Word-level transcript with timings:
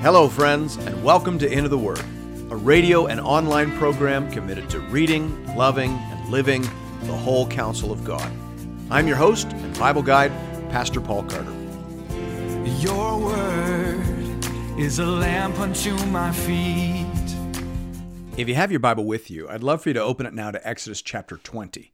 Hello, 0.00 0.28
friends, 0.28 0.76
and 0.76 1.02
welcome 1.02 1.40
to 1.40 1.52
Into 1.52 1.68
the 1.68 1.76
Word, 1.76 1.98
a 2.50 2.56
radio 2.56 3.06
and 3.06 3.18
online 3.18 3.76
program 3.78 4.30
committed 4.30 4.70
to 4.70 4.78
reading, 4.78 5.56
loving, 5.56 5.90
and 5.90 6.30
living 6.30 6.62
the 7.02 7.16
whole 7.16 7.48
counsel 7.48 7.90
of 7.90 8.04
God. 8.04 8.30
I'm 8.92 9.08
your 9.08 9.16
host 9.16 9.48
and 9.48 9.76
Bible 9.76 10.02
guide, 10.02 10.30
Pastor 10.70 11.00
Paul 11.00 11.24
Carter. 11.24 11.52
Your 12.78 13.18
word 13.18 14.46
is 14.78 15.00
a 15.00 15.04
lamp 15.04 15.58
unto 15.58 15.96
my 16.06 16.30
feet. 16.30 17.04
If 18.36 18.48
you 18.48 18.54
have 18.54 18.70
your 18.70 18.78
Bible 18.78 19.04
with 19.04 19.32
you, 19.32 19.48
I'd 19.48 19.64
love 19.64 19.82
for 19.82 19.88
you 19.88 19.94
to 19.94 20.00
open 20.00 20.26
it 20.26 20.32
now 20.32 20.52
to 20.52 20.64
Exodus 20.66 21.02
chapter 21.02 21.38
20. 21.38 21.92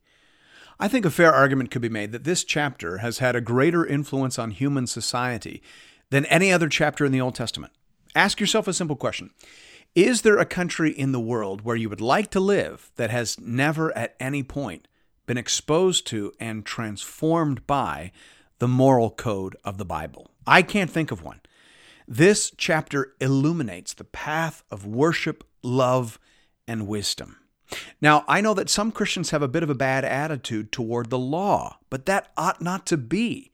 I 0.78 0.88
think 0.88 1.06
a 1.06 1.10
fair 1.10 1.32
argument 1.32 1.70
could 1.70 1.80
be 1.80 1.88
made 1.88 2.12
that 2.12 2.24
this 2.24 2.44
chapter 2.44 2.98
has 2.98 3.20
had 3.20 3.34
a 3.34 3.40
greater 3.40 3.86
influence 3.86 4.38
on 4.38 4.50
human 4.50 4.86
society 4.86 5.62
than 6.10 6.26
any 6.26 6.52
other 6.52 6.68
chapter 6.68 7.06
in 7.06 7.10
the 7.10 7.20
Old 7.22 7.34
Testament. 7.34 7.72
Ask 8.14 8.40
yourself 8.40 8.68
a 8.68 8.72
simple 8.72 8.96
question 8.96 9.30
Is 9.94 10.22
there 10.22 10.38
a 10.38 10.46
country 10.46 10.90
in 10.90 11.12
the 11.12 11.20
world 11.20 11.62
where 11.62 11.76
you 11.76 11.88
would 11.88 12.00
like 12.00 12.30
to 12.32 12.40
live 12.40 12.90
that 12.96 13.10
has 13.10 13.38
never 13.40 13.96
at 13.96 14.14
any 14.20 14.42
point 14.42 14.88
been 15.26 15.38
exposed 15.38 16.06
to 16.08 16.32
and 16.38 16.64
transformed 16.64 17.66
by 17.66 18.12
the 18.58 18.68
moral 18.68 19.10
code 19.10 19.56
of 19.64 19.78
the 19.78 19.84
Bible? 19.84 20.30
I 20.46 20.62
can't 20.62 20.90
think 20.90 21.10
of 21.10 21.22
one. 21.22 21.40
This 22.06 22.52
chapter 22.56 23.14
illuminates 23.20 23.94
the 23.94 24.04
path 24.04 24.62
of 24.70 24.86
worship, 24.86 25.42
love, 25.62 26.18
and 26.68 26.86
wisdom. 26.86 27.38
Now, 28.00 28.24
I 28.28 28.42
know 28.42 28.52
that 28.54 28.68
some 28.68 28.92
Christians 28.92 29.30
have 29.30 29.42
a 29.42 29.48
bit 29.48 29.62
of 29.62 29.70
a 29.70 29.74
bad 29.74 30.04
attitude 30.04 30.70
toward 30.70 31.08
the 31.08 31.18
law, 31.18 31.78
but 31.88 32.04
that 32.06 32.30
ought 32.36 32.60
not 32.60 32.84
to 32.86 32.98
be. 32.98 33.52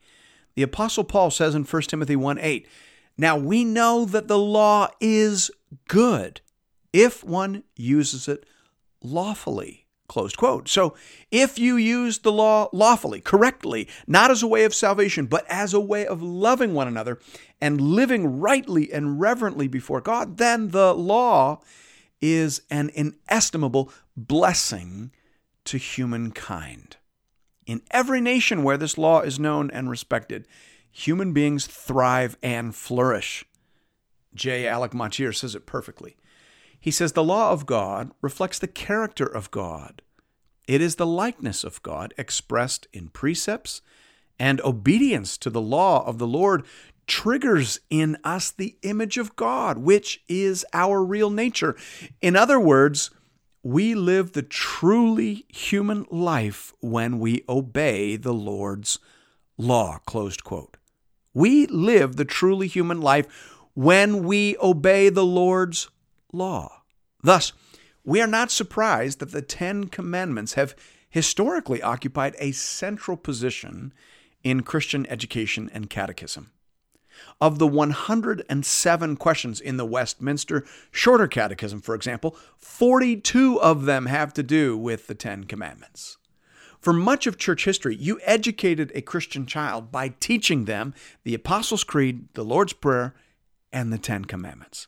The 0.55 0.63
Apostle 0.63 1.05
Paul 1.05 1.31
says 1.31 1.55
in 1.55 1.63
1 1.63 1.81
Timothy 1.83 2.17
1 2.17 2.37
8, 2.37 2.67
Now 3.17 3.37
we 3.37 3.63
know 3.63 4.05
that 4.05 4.27
the 4.27 4.37
law 4.37 4.89
is 4.99 5.51
good 5.87 6.41
if 6.93 7.23
one 7.23 7.63
uses 7.75 8.27
it 8.27 8.45
lawfully. 9.03 9.85
Closed 10.07 10.35
quote. 10.35 10.67
So, 10.67 10.93
if 11.31 11.57
you 11.57 11.77
use 11.77 12.19
the 12.19 12.33
law 12.33 12.67
lawfully, 12.73 13.21
correctly, 13.21 13.87
not 14.07 14.29
as 14.29 14.43
a 14.43 14.47
way 14.47 14.65
of 14.65 14.75
salvation, 14.75 15.25
but 15.25 15.45
as 15.47 15.73
a 15.73 15.79
way 15.79 16.05
of 16.05 16.21
loving 16.21 16.73
one 16.73 16.89
another 16.89 17.17
and 17.61 17.79
living 17.79 18.41
rightly 18.41 18.91
and 18.91 19.21
reverently 19.21 19.69
before 19.69 20.01
God, 20.01 20.35
then 20.35 20.71
the 20.71 20.93
law 20.93 21.61
is 22.19 22.61
an 22.69 22.91
inestimable 22.93 23.89
blessing 24.17 25.11
to 25.63 25.77
humankind. 25.77 26.97
In 27.65 27.81
every 27.91 28.19
nation 28.19 28.63
where 28.63 28.77
this 28.77 28.97
law 28.97 29.21
is 29.21 29.39
known 29.39 29.71
and 29.71 29.89
respected, 29.89 30.45
human 30.91 31.33
beings 31.33 31.67
thrive 31.67 32.37
and 32.43 32.75
flourish. 32.75 33.45
J. 34.33 34.67
Alec 34.67 34.93
Motyer 34.93 35.33
says 35.33 35.55
it 35.55 35.65
perfectly. 35.65 36.15
He 36.79 36.91
says 36.91 37.13
the 37.13 37.23
law 37.23 37.51
of 37.51 37.65
God 37.65 38.11
reflects 38.21 38.59
the 38.59 38.67
character 38.67 39.25
of 39.25 39.51
God. 39.51 40.01
It 40.67 40.81
is 40.81 40.95
the 40.95 41.05
likeness 41.05 41.63
of 41.63 41.83
God 41.83 42.13
expressed 42.17 42.87
in 42.93 43.09
precepts, 43.09 43.81
and 44.39 44.59
obedience 44.61 45.37
to 45.37 45.49
the 45.49 45.61
law 45.61 46.05
of 46.07 46.17
the 46.17 46.27
Lord 46.27 46.65
triggers 47.05 47.79
in 47.89 48.17
us 48.23 48.51
the 48.51 48.77
image 48.81 49.17
of 49.17 49.35
God, 49.35 49.77
which 49.77 50.23
is 50.27 50.65
our 50.73 51.03
real 51.03 51.29
nature. 51.29 51.75
In 52.21 52.35
other 52.35 52.59
words, 52.59 53.11
we 53.63 53.93
live 53.93 54.31
the 54.31 54.41
truly 54.41 55.45
human 55.49 56.05
life 56.09 56.73
when 56.79 57.19
we 57.19 57.43
obey 57.47 58.15
the 58.15 58.33
Lord's 58.33 58.97
law. 59.57 59.99
Closed 60.05 60.43
quote. 60.43 60.77
We 61.33 61.65
live 61.67 62.15
the 62.15 62.25
truly 62.25 62.67
human 62.67 63.01
life 63.01 63.57
when 63.73 64.23
we 64.23 64.57
obey 64.61 65.09
the 65.09 65.25
Lord's 65.25 65.89
law. 66.33 66.81
Thus, 67.23 67.53
we 68.03 68.21
are 68.21 68.27
not 68.27 68.51
surprised 68.51 69.19
that 69.19 69.31
the 69.31 69.41
Ten 69.41 69.85
Commandments 69.85 70.53
have 70.53 70.75
historically 71.09 71.81
occupied 71.81 72.35
a 72.39 72.51
central 72.51 73.17
position 73.17 73.93
in 74.43 74.63
Christian 74.63 75.05
education 75.07 75.69
and 75.73 75.89
catechism. 75.89 76.51
Of 77.39 77.59
the 77.59 77.67
107 77.67 79.17
questions 79.17 79.61
in 79.61 79.77
the 79.77 79.85
Westminster 79.85 80.65
Shorter 80.89 81.27
Catechism, 81.27 81.81
for 81.81 81.93
example, 81.93 82.35
42 82.57 83.61
of 83.61 83.85
them 83.85 84.07
have 84.07 84.33
to 84.33 84.43
do 84.43 84.75
with 84.77 85.07
the 85.07 85.15
Ten 85.15 85.43
Commandments. 85.43 86.17
For 86.81 86.93
much 86.93 87.27
of 87.27 87.37
church 87.37 87.65
history, 87.65 87.95
you 87.95 88.19
educated 88.23 88.91
a 88.95 89.01
Christian 89.01 89.45
child 89.45 89.91
by 89.91 90.09
teaching 90.19 90.65
them 90.65 90.95
the 91.23 91.35
Apostles' 91.35 91.83
Creed, 91.83 92.27
the 92.33 92.43
Lord's 92.43 92.73
Prayer, 92.73 93.13
and 93.71 93.93
the 93.93 93.99
Ten 93.99 94.25
Commandments. 94.25 94.87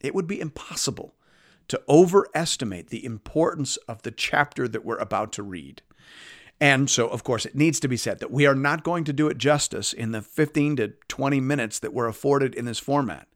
It 0.00 0.14
would 0.14 0.26
be 0.26 0.38
impossible 0.38 1.14
to 1.68 1.80
overestimate 1.88 2.88
the 2.88 3.04
importance 3.06 3.78
of 3.88 4.02
the 4.02 4.10
chapter 4.10 4.68
that 4.68 4.84
we're 4.84 4.98
about 4.98 5.32
to 5.32 5.42
read. 5.42 5.80
And 6.60 6.90
so, 6.90 7.08
of 7.08 7.24
course, 7.24 7.46
it 7.46 7.54
needs 7.56 7.80
to 7.80 7.88
be 7.88 7.96
said 7.96 8.20
that 8.20 8.30
we 8.30 8.46
are 8.46 8.54
not 8.54 8.84
going 8.84 9.04
to 9.04 9.12
do 9.12 9.28
it 9.28 9.38
justice 9.38 9.94
in 9.94 10.12
the 10.12 10.20
15 10.20 10.76
to 10.76 10.88
20 11.08 11.40
minutes 11.40 11.78
that 11.78 11.94
we're 11.94 12.06
afforded 12.06 12.54
in 12.54 12.66
this 12.66 12.78
format. 12.78 13.26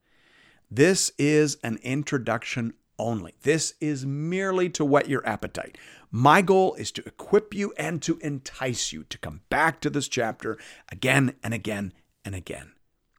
This 0.71 1.11
is 1.19 1.57
an 1.65 1.79
introduction 1.83 2.75
only. 2.99 3.35
This 3.43 3.75
is 3.81 4.07
merely 4.07 4.69
to 4.71 4.85
whet 4.85 5.09
your 5.09 5.27
appetite. 5.27 5.79
My 6.11 6.43
goal 6.43 6.75
is 6.75 6.91
to 6.93 7.07
equip 7.07 7.55
you 7.55 7.73
and 7.77 8.01
to 8.03 8.19
entice 8.19 8.93
you 8.93 9.05
to 9.05 9.19
come 9.19 9.43
back 9.51 9.81
to 9.81 9.91
this 9.91 10.09
chapter 10.09 10.59
again 10.91 11.35
and 11.43 11.53
again 11.53 11.93
and 12.25 12.35
again. 12.35 12.73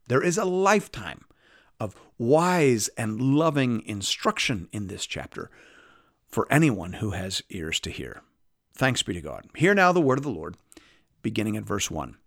There 0.08 0.24
is 0.24 0.38
a 0.38 0.46
lifetime 0.46 1.26
of 1.80 1.96
wise 2.18 2.90
and 2.98 3.22
loving 3.22 3.84
instruction 3.86 4.68
in 4.72 4.88
this 4.88 5.06
chapter 5.06 5.50
for 6.28 6.52
anyone 6.52 6.94
who 6.94 7.12
has 7.12 7.42
ears 7.50 7.80
to 7.82 7.92
hear. 7.92 8.22
Thanks 8.74 9.04
be 9.04 9.14
to 9.14 9.22
God. 9.22 9.46
Hear 9.56 9.74
now 9.74 9.92
the 9.92 10.02
word 10.02 10.20
of 10.20 10.24
the 10.24 10.32
Lord, 10.32 10.56
beginning 11.22 11.58
at 11.58 11.64
verse 11.64 11.90
1. 11.90 12.18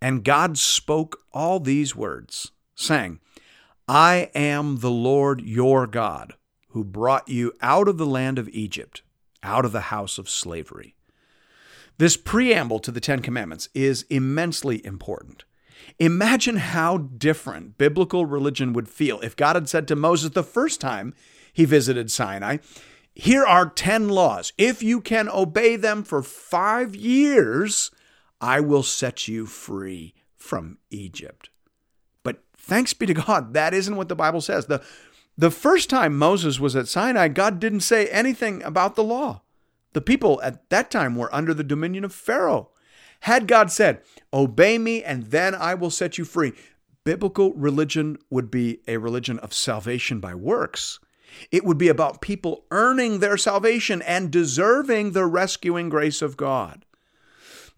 And 0.00 0.24
God 0.24 0.58
spoke 0.58 1.22
all 1.32 1.60
these 1.60 1.94
words, 1.94 2.52
saying, 2.74 3.20
I 3.86 4.30
am 4.34 4.78
the 4.78 4.90
Lord 4.90 5.40
your 5.42 5.86
God, 5.86 6.34
who 6.70 6.84
brought 6.84 7.28
you 7.28 7.52
out 7.60 7.88
of 7.88 7.98
the 7.98 8.06
land 8.06 8.38
of 8.38 8.48
Egypt, 8.50 9.02
out 9.42 9.64
of 9.64 9.72
the 9.72 9.80
house 9.82 10.18
of 10.18 10.28
slavery. 10.28 10.94
This 11.98 12.16
preamble 12.16 12.78
to 12.80 12.90
the 12.90 13.00
Ten 13.00 13.20
Commandments 13.20 13.68
is 13.74 14.06
immensely 14.08 14.84
important. 14.86 15.44
Imagine 15.98 16.56
how 16.56 16.98
different 16.98 17.76
biblical 17.76 18.24
religion 18.24 18.72
would 18.72 18.88
feel 18.88 19.20
if 19.20 19.36
God 19.36 19.56
had 19.56 19.68
said 19.68 19.86
to 19.88 19.96
Moses 19.96 20.30
the 20.30 20.42
first 20.42 20.80
time 20.80 21.14
he 21.52 21.64
visited 21.64 22.10
Sinai, 22.10 22.58
Here 23.14 23.44
are 23.44 23.68
10 23.68 24.08
laws. 24.08 24.52
If 24.56 24.82
you 24.82 25.00
can 25.00 25.28
obey 25.28 25.76
them 25.76 26.02
for 26.02 26.22
five 26.22 26.94
years, 26.94 27.90
I 28.40 28.60
will 28.60 28.82
set 28.82 29.28
you 29.28 29.44
free 29.46 30.14
from 30.36 30.78
Egypt. 30.90 31.50
But 32.22 32.42
thanks 32.56 32.94
be 32.94 33.06
to 33.06 33.14
God, 33.14 33.52
that 33.54 33.74
isn't 33.74 33.96
what 33.96 34.08
the 34.08 34.16
Bible 34.16 34.40
says. 34.40 34.66
The, 34.66 34.82
the 35.40 35.50
first 35.50 35.88
time 35.88 36.18
Moses 36.18 36.60
was 36.60 36.76
at 36.76 36.86
Sinai, 36.86 37.28
God 37.28 37.58
didn't 37.58 37.80
say 37.80 38.06
anything 38.08 38.62
about 38.62 38.94
the 38.94 39.02
law. 39.02 39.40
The 39.94 40.02
people 40.02 40.38
at 40.42 40.68
that 40.68 40.90
time 40.90 41.16
were 41.16 41.34
under 41.34 41.54
the 41.54 41.64
dominion 41.64 42.04
of 42.04 42.12
Pharaoh. 42.12 42.68
Had 43.20 43.48
God 43.48 43.72
said, 43.72 44.02
Obey 44.34 44.76
me 44.76 45.02
and 45.02 45.24
then 45.24 45.54
I 45.54 45.74
will 45.74 45.88
set 45.88 46.18
you 46.18 46.26
free, 46.26 46.52
biblical 47.04 47.54
religion 47.54 48.18
would 48.28 48.50
be 48.50 48.80
a 48.86 48.98
religion 48.98 49.38
of 49.38 49.54
salvation 49.54 50.20
by 50.20 50.34
works. 50.34 51.00
It 51.50 51.64
would 51.64 51.78
be 51.78 51.88
about 51.88 52.20
people 52.20 52.66
earning 52.70 53.20
their 53.20 53.38
salvation 53.38 54.02
and 54.02 54.30
deserving 54.30 55.12
the 55.12 55.24
rescuing 55.24 55.88
grace 55.88 56.20
of 56.20 56.36
God. 56.36 56.84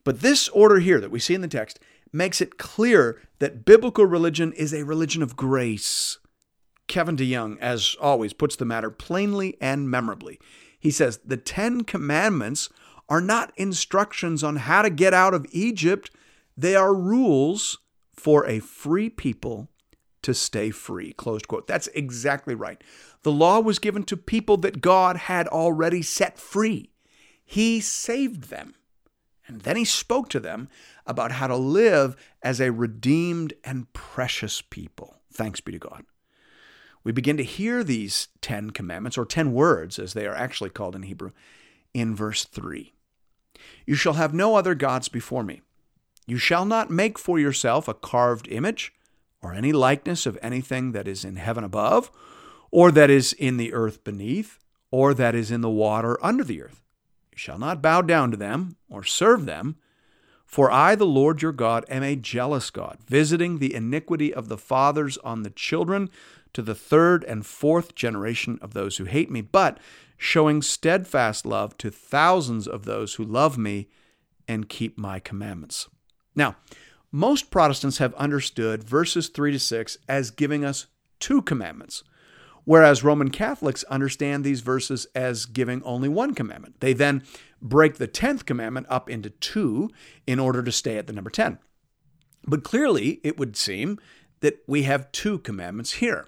But 0.03 0.20
this 0.20 0.49
order 0.49 0.81
here 0.81 1.00
that 1.00 1.12
we 1.12 1.20
see 1.20 1.35
in 1.35 1.43
the 1.43 1.49
text 1.49 1.79
makes 2.12 2.41
it 2.41 2.59
clear 2.59 3.20
that 3.38 3.64
biblical 3.64 4.05
religion 4.05 4.53
is 4.53 4.75
a 4.75 4.85
religion 4.85 5.23
of 5.23 5.37
grace. 5.37 6.19
Kevin 6.93 7.17
DeYoung, 7.17 7.59
as 7.59 7.97
always, 8.03 8.35
puts 8.35 8.55
the 8.55 8.67
matter 8.67 8.91
plainly 8.91 9.56
and 9.62 9.91
memorably. 9.91 10.39
He 10.79 10.91
says, 10.91 11.21
The 11.25 11.39
Ten 11.39 11.85
Commandments 11.85 12.69
are 13.09 13.23
not 13.23 13.50
instructions 13.56 14.44
on 14.44 14.56
how 14.56 14.83
to 14.83 14.91
get 14.91 15.15
out 15.15 15.33
of 15.33 15.47
Egypt, 15.53 16.11
they 16.55 16.77
are 16.77 16.94
rules 16.94 17.79
for 18.12 18.47
a 18.47 18.59
free 18.59 19.09
people 19.09 19.71
to 20.21 20.35
stay 20.35 20.71
free. 20.71 21.15
Closed 21.15 21.49
quote. 21.49 21.67
That's 21.67 21.87
exactly 21.94 22.55
right. 22.55 22.85
The 23.23 23.33
law 23.33 23.59
was 23.61 23.79
given 23.79 24.05
to 24.05 24.17
people 24.19 24.59
that 24.59 24.83
God 24.83 25.17
had 25.17 25.49
already 25.49 26.03
set 26.03 26.38
free. 26.38 26.91
He 27.43 27.81
saved 27.81 28.50
them. 28.50 28.75
And 29.47 29.62
then 29.62 29.77
he 29.77 29.87
spoke 29.87 30.29
to 30.29 30.41
them 30.41 30.69
about 31.06 31.33
how 31.33 31.47
to 31.47 31.56
live 31.56 32.17
as 32.43 32.61
a 32.61 32.71
redeemed 32.71 33.55
and 33.65 33.91
precious 33.95 34.61
people. 34.61 35.23
Thanks 35.33 35.62
be 35.62 35.73
to 35.73 35.79
God. 35.79 36.05
We 37.04 37.12
begin 37.12 37.37
to 37.37 37.44
hear 37.44 37.82
these 37.82 38.28
10 38.40 38.70
commandments, 38.70 39.19
or 39.19 39.25
10 39.25 39.52
words 39.52 39.99
as 39.99 40.12
they 40.12 40.26
are 40.26 40.34
actually 40.34 40.70
called 40.70 40.94
in 40.94 41.02
Hebrew, 41.02 41.32
in 41.93 42.14
verse 42.14 42.44
3. 42.44 42.93
You 43.87 43.94
shall 43.94 44.14
have 44.14 44.32
no 44.32 44.56
other 44.56 44.75
gods 44.75 45.08
before 45.08 45.43
me. 45.43 45.62
You 46.26 46.38
shall 46.38 46.64
not 46.64 46.90
make 46.90 47.19
for 47.19 47.38
yourself 47.38 47.88
a 47.88 47.94
carved 47.94 48.49
image, 48.49 48.93
or 49.43 49.52
any 49.52 49.72
likeness 49.72 50.25
of 50.25 50.38
anything 50.40 50.93
that 50.93 51.08
is 51.08 51.25
in 51.25 51.37
heaven 51.37 51.64
above, 51.64 52.10
or 52.70 52.93
that 52.93 53.10
is 53.10 53.32
in 53.32 53.56
the 53.56 53.72
earth 53.72 54.04
beneath, 54.04 54.58
or 54.90 55.14
that 55.14 55.34
is 55.34 55.50
in 55.50 55.62
the 55.62 55.70
water 55.70 56.16
under 56.25 56.44
the 56.44 56.62
earth. 56.62 56.82
You 57.32 57.38
shall 57.38 57.58
not 57.58 57.82
bow 57.82 58.02
down 58.02 58.31
to 58.31 58.37
them 58.37 58.76
or 58.88 59.02
serve 59.02 59.46
them. 59.46 59.76
For 60.44 60.70
I, 60.70 60.94
the 60.94 61.06
Lord 61.06 61.40
your 61.40 61.52
God, 61.52 61.84
am 61.88 62.02
a 62.02 62.14
jealous 62.14 62.70
God, 62.70 62.99
visiting 63.06 63.58
the 63.58 63.75
iniquity 63.75 64.34
of 64.34 64.49
the 64.49 64.58
fathers 64.58 65.16
on 65.19 65.43
the 65.43 65.50
children 65.50 66.10
to 66.54 66.62
the 66.62 66.75
third 66.75 67.25
and 67.25 67.46
fourth 67.46 67.94
generation 67.94 68.58
of 68.60 68.75
those 68.75 68.96
who 68.96 69.04
hate 69.04 69.31
me, 69.31 69.40
but 69.40 69.78
showing 70.16 70.62
steadfast 70.62 71.46
love 71.46 71.76
to 71.78 71.90
thousands 71.90 72.69
of 72.69 72.84
those 72.84 73.14
who 73.14 73.25
love 73.25 73.58
me 73.58 73.88
and 74.46 74.69
keep 74.69 74.96
my 74.99 75.19
commandments. 75.19 75.88
Now, 76.34 76.56
most 77.10 77.50
Protestants 77.50 77.99
have 77.99 78.14
understood 78.14 78.84
verses 78.84 79.28
3 79.28 79.52
to 79.52 79.58
6 79.58 79.99
as 80.08 80.31
giving 80.31 80.64
us 80.64 80.87
two 81.19 81.43
commandments 81.43 82.02
whereas 82.64 83.04
Roman 83.04 83.31
Catholics 83.31 83.84
understand 83.84 84.44
these 84.44 84.60
verses 84.60 85.06
as 85.14 85.46
giving 85.46 85.82
only 85.82 86.08
one 86.08 86.34
commandment. 86.34 86.81
They 86.81 86.93
then 86.93 87.22
break 87.60 87.96
the 87.96 88.08
10th 88.08 88.46
commandment 88.46 88.87
up 88.88 89.08
into 89.08 89.31
two 89.31 89.90
in 90.26 90.38
order 90.38 90.62
to 90.62 90.72
stay 90.72 90.99
at 90.99 91.06
the 91.06 91.12
number 91.12 91.31
10. 91.31 91.58
But 92.46 92.64
clearly, 92.64 93.20
it 93.22 93.38
would 93.38 93.56
seem 93.56 93.99
that 94.40 94.62
we 94.66 94.82
have 94.82 95.12
two 95.12 95.38
commandments 95.38 95.94
here. 95.94 96.26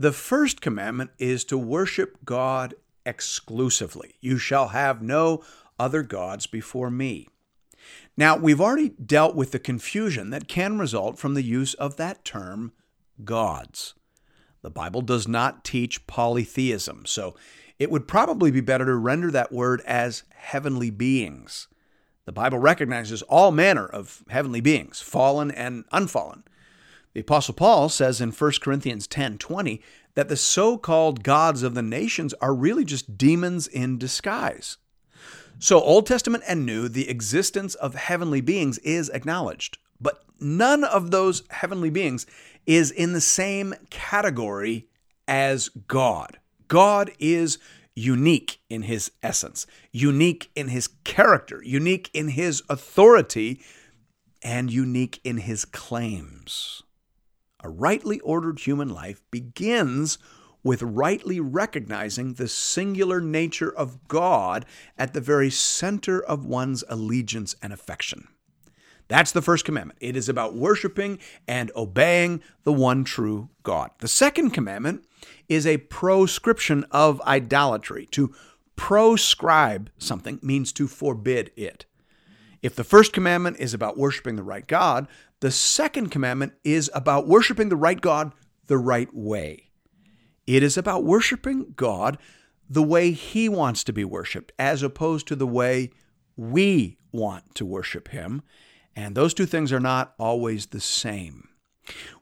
The 0.00 0.12
first 0.12 0.62
commandment 0.62 1.10
is 1.18 1.44
to 1.44 1.58
worship 1.58 2.24
God 2.24 2.72
exclusively. 3.04 4.14
You 4.22 4.38
shall 4.38 4.68
have 4.68 5.02
no 5.02 5.44
other 5.78 6.02
gods 6.02 6.46
before 6.46 6.90
me. 6.90 7.28
Now, 8.16 8.34
we've 8.34 8.62
already 8.62 8.88
dealt 8.88 9.36
with 9.36 9.52
the 9.52 9.58
confusion 9.58 10.30
that 10.30 10.48
can 10.48 10.78
result 10.78 11.18
from 11.18 11.34
the 11.34 11.42
use 11.42 11.74
of 11.74 11.96
that 11.96 12.24
term, 12.24 12.72
gods. 13.24 13.92
The 14.62 14.70
Bible 14.70 15.02
does 15.02 15.28
not 15.28 15.64
teach 15.64 16.06
polytheism, 16.06 17.04
so 17.04 17.34
it 17.78 17.90
would 17.90 18.08
probably 18.08 18.50
be 18.50 18.62
better 18.62 18.86
to 18.86 18.96
render 18.96 19.30
that 19.30 19.52
word 19.52 19.82
as 19.82 20.22
heavenly 20.30 20.88
beings. 20.88 21.68
The 22.24 22.32
Bible 22.32 22.58
recognizes 22.58 23.20
all 23.20 23.52
manner 23.52 23.84
of 23.84 24.24
heavenly 24.30 24.62
beings, 24.62 25.02
fallen 25.02 25.50
and 25.50 25.84
unfallen. 25.92 26.44
The 27.12 27.20
apostle 27.20 27.54
Paul 27.54 27.88
says 27.88 28.20
in 28.20 28.30
1 28.30 28.60
Corinthians 28.60 29.08
10:20 29.08 29.82
that 30.14 30.28
the 30.28 30.36
so-called 30.36 31.22
gods 31.24 31.62
of 31.62 31.74
the 31.74 31.82
nations 31.82 32.34
are 32.34 32.54
really 32.54 32.84
just 32.84 33.18
demons 33.18 33.66
in 33.66 33.98
disguise. 33.98 34.76
So 35.58 35.80
Old 35.80 36.06
Testament 36.06 36.44
and 36.46 36.64
New, 36.64 36.88
the 36.88 37.08
existence 37.08 37.74
of 37.74 37.94
heavenly 37.94 38.40
beings 38.40 38.78
is 38.78 39.10
acknowledged, 39.10 39.78
but 40.00 40.22
none 40.40 40.84
of 40.84 41.10
those 41.10 41.42
heavenly 41.50 41.90
beings 41.90 42.26
is 42.64 42.90
in 42.90 43.12
the 43.12 43.20
same 43.20 43.74
category 43.90 44.86
as 45.26 45.68
God. 45.68 46.38
God 46.68 47.10
is 47.18 47.58
unique 47.94 48.60
in 48.70 48.82
his 48.82 49.10
essence, 49.22 49.66
unique 49.90 50.50
in 50.54 50.68
his 50.68 50.88
character, 51.04 51.60
unique 51.62 52.08
in 52.14 52.28
his 52.28 52.62
authority, 52.68 53.60
and 54.42 54.72
unique 54.72 55.20
in 55.24 55.38
his 55.38 55.64
claims. 55.64 56.82
A 57.62 57.68
rightly 57.68 58.20
ordered 58.20 58.60
human 58.60 58.88
life 58.88 59.22
begins 59.30 60.18
with 60.62 60.82
rightly 60.82 61.40
recognizing 61.40 62.34
the 62.34 62.48
singular 62.48 63.20
nature 63.20 63.74
of 63.74 64.06
God 64.08 64.66
at 64.98 65.14
the 65.14 65.20
very 65.20 65.50
center 65.50 66.22
of 66.22 66.44
one's 66.44 66.84
allegiance 66.88 67.54
and 67.62 67.72
affection. 67.72 68.28
That's 69.08 69.32
the 69.32 69.42
first 69.42 69.64
commandment. 69.64 69.98
It 70.00 70.16
is 70.16 70.28
about 70.28 70.54
worshiping 70.54 71.18
and 71.48 71.72
obeying 71.74 72.42
the 72.62 72.72
one 72.72 73.02
true 73.02 73.48
God. 73.64 73.90
The 73.98 74.08
second 74.08 74.50
commandment 74.50 75.04
is 75.48 75.66
a 75.66 75.78
proscription 75.78 76.84
of 76.92 77.20
idolatry. 77.22 78.06
To 78.12 78.32
proscribe 78.76 79.90
something 79.98 80.38
means 80.42 80.72
to 80.74 80.86
forbid 80.86 81.50
it. 81.56 81.86
If 82.62 82.76
the 82.76 82.84
first 82.84 83.12
commandment 83.12 83.58
is 83.58 83.74
about 83.74 83.98
worshiping 83.98 84.36
the 84.36 84.42
right 84.42 84.66
God, 84.66 85.08
the 85.40 85.50
second 85.50 86.10
commandment 86.10 86.52
is 86.64 86.90
about 86.94 87.26
worshiping 87.26 87.68
the 87.68 87.76
right 87.76 88.00
God 88.00 88.32
the 88.66 88.78
right 88.78 89.08
way. 89.12 89.70
It 90.46 90.62
is 90.62 90.76
about 90.76 91.04
worshiping 91.04 91.74
God 91.76 92.18
the 92.68 92.82
way 92.82 93.10
He 93.12 93.48
wants 93.48 93.82
to 93.84 93.92
be 93.92 94.04
worshiped, 94.04 94.52
as 94.58 94.82
opposed 94.82 95.26
to 95.28 95.36
the 95.36 95.46
way 95.46 95.90
we 96.36 96.98
want 97.12 97.54
to 97.56 97.66
worship 97.66 98.08
Him. 98.08 98.42
And 98.94 99.14
those 99.14 99.34
two 99.34 99.46
things 99.46 99.72
are 99.72 99.80
not 99.80 100.14
always 100.18 100.66
the 100.66 100.80
same. 100.80 101.48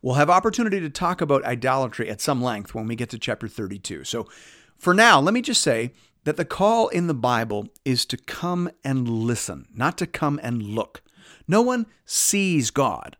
We'll 0.00 0.14
have 0.14 0.30
opportunity 0.30 0.80
to 0.80 0.90
talk 0.90 1.20
about 1.20 1.44
idolatry 1.44 2.08
at 2.08 2.20
some 2.20 2.42
length 2.42 2.74
when 2.74 2.86
we 2.86 2.96
get 2.96 3.10
to 3.10 3.18
chapter 3.18 3.48
32. 3.48 4.04
So 4.04 4.28
for 4.76 4.94
now, 4.94 5.20
let 5.20 5.34
me 5.34 5.42
just 5.42 5.60
say 5.60 5.92
that 6.24 6.36
the 6.36 6.44
call 6.44 6.88
in 6.88 7.06
the 7.06 7.14
Bible 7.14 7.68
is 7.84 8.06
to 8.06 8.16
come 8.16 8.70
and 8.84 9.08
listen, 9.08 9.66
not 9.74 9.98
to 9.98 10.06
come 10.06 10.38
and 10.42 10.62
look. 10.62 11.02
No 11.48 11.62
one 11.62 11.86
sees 12.04 12.70
God, 12.70 13.16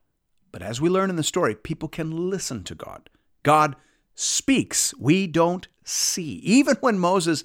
but 0.52 0.62
as 0.62 0.80
we 0.80 0.88
learn 0.88 1.10
in 1.10 1.16
the 1.16 1.22
story, 1.22 1.54
people 1.54 1.88
can 1.88 2.30
listen 2.30 2.62
to 2.64 2.74
God. 2.74 3.10
God 3.42 3.74
speaks, 4.14 4.94
we 4.98 5.26
don't 5.26 5.66
see. 5.84 6.34
Even 6.44 6.76
when 6.76 6.98
Moses 6.98 7.42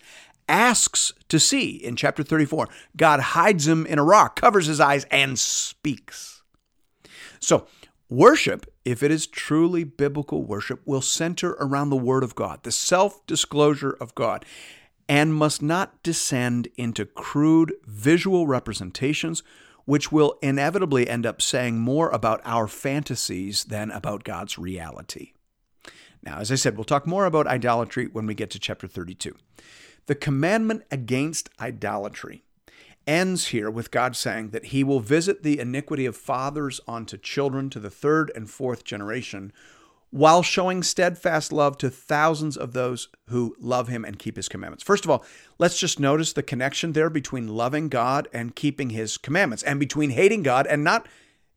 asks 0.48 1.14
to 1.30 1.40
see 1.40 1.72
in 1.72 1.96
chapter 1.96 2.24
34. 2.24 2.68
God 2.98 3.20
hides 3.20 3.68
him 3.68 3.86
in 3.86 4.00
a 4.00 4.04
rock, 4.04 4.40
covers 4.40 4.68
his 4.68 4.80
eyes, 4.80 5.06
and 5.10 5.38
speaks. 5.40 6.44
So, 7.40 7.68
worship, 8.10 8.66
if 8.86 9.04
it 9.04 9.12
is 9.12 9.28
truly 9.28 9.84
biblical 9.84 10.44
worship, 10.44 10.82
will 10.86 11.02
center 11.02 11.52
around 11.60 11.90
the 11.90 11.96
Word 11.96 12.24
of 12.24 12.36
God, 12.36 12.64
the 12.64 12.72
self 12.72 13.26
disclosure 13.26 13.96
of 14.00 14.16
God, 14.16 14.46
and 15.08 15.34
must 15.34 15.62
not 15.62 16.02
descend 16.04 16.68
into 16.78 17.06
crude 17.06 17.74
visual 17.86 18.48
representations, 18.48 19.44
which 19.86 20.12
will 20.12 20.38
inevitably 20.42 21.10
end 21.10 21.26
up 21.26 21.42
saying 21.42 21.80
more 21.80 22.10
about 22.10 22.42
our 22.46 22.68
fantasies 22.68 23.66
than 23.66 23.92
about 23.92 24.24
God's 24.24 24.58
reality. 24.58 25.34
Now, 26.22 26.40
as 26.40 26.52
I 26.52 26.56
said, 26.56 26.78
we'll 26.78 26.86
talk 26.86 27.06
more 27.06 27.26
about 27.26 27.48
idolatry 27.48 28.08
when 28.08 28.26
we 28.26 28.34
get 28.34 28.50
to 28.52 28.60
chapter 28.60 28.88
32. 28.88 29.36
The 30.06 30.16
commandment 30.16 30.84
against 30.92 31.50
idolatry 31.60 32.44
ends 33.06 33.48
here 33.48 33.70
with 33.70 33.92
God 33.92 34.16
saying 34.16 34.50
that 34.50 34.68
he 34.68 34.84
will 34.84 35.02
visit 35.02 35.44
the 35.44 35.60
iniquity 35.60 36.06
of 36.06 36.16
fathers 36.16 36.80
onto 36.88 37.18
children 37.18 37.70
to 37.72 37.80
the 37.80 37.90
third 37.90 38.32
and 38.36 38.50
fourth 38.50 38.84
generation 38.86 39.52
while 40.14 40.44
showing 40.44 40.84
steadfast 40.84 41.52
love 41.52 41.76
to 41.76 41.90
thousands 41.90 42.56
of 42.56 42.74
those 42.74 43.08
who 43.30 43.56
love 43.60 43.88
him 43.88 44.06
and 44.06 44.20
keep 44.20 44.36
his 44.36 44.48
commandments. 44.48 44.84
First 44.84 45.06
of 45.06 45.10
all, 45.10 45.26
let's 45.58 45.80
just 45.80 46.00
notice 46.00 46.34
the 46.34 46.44
connection 46.44 46.94
there 46.94 47.10
between 47.10 47.48
loving 47.48 47.90
God 47.90 48.28
and 48.32 48.56
keeping 48.56 48.92
his 48.92 49.18
commandments, 49.18 49.64
and 49.64 49.80
between 49.80 50.12
hating 50.12 50.44
God 50.44 50.68
and 50.68 50.84
not 50.84 51.08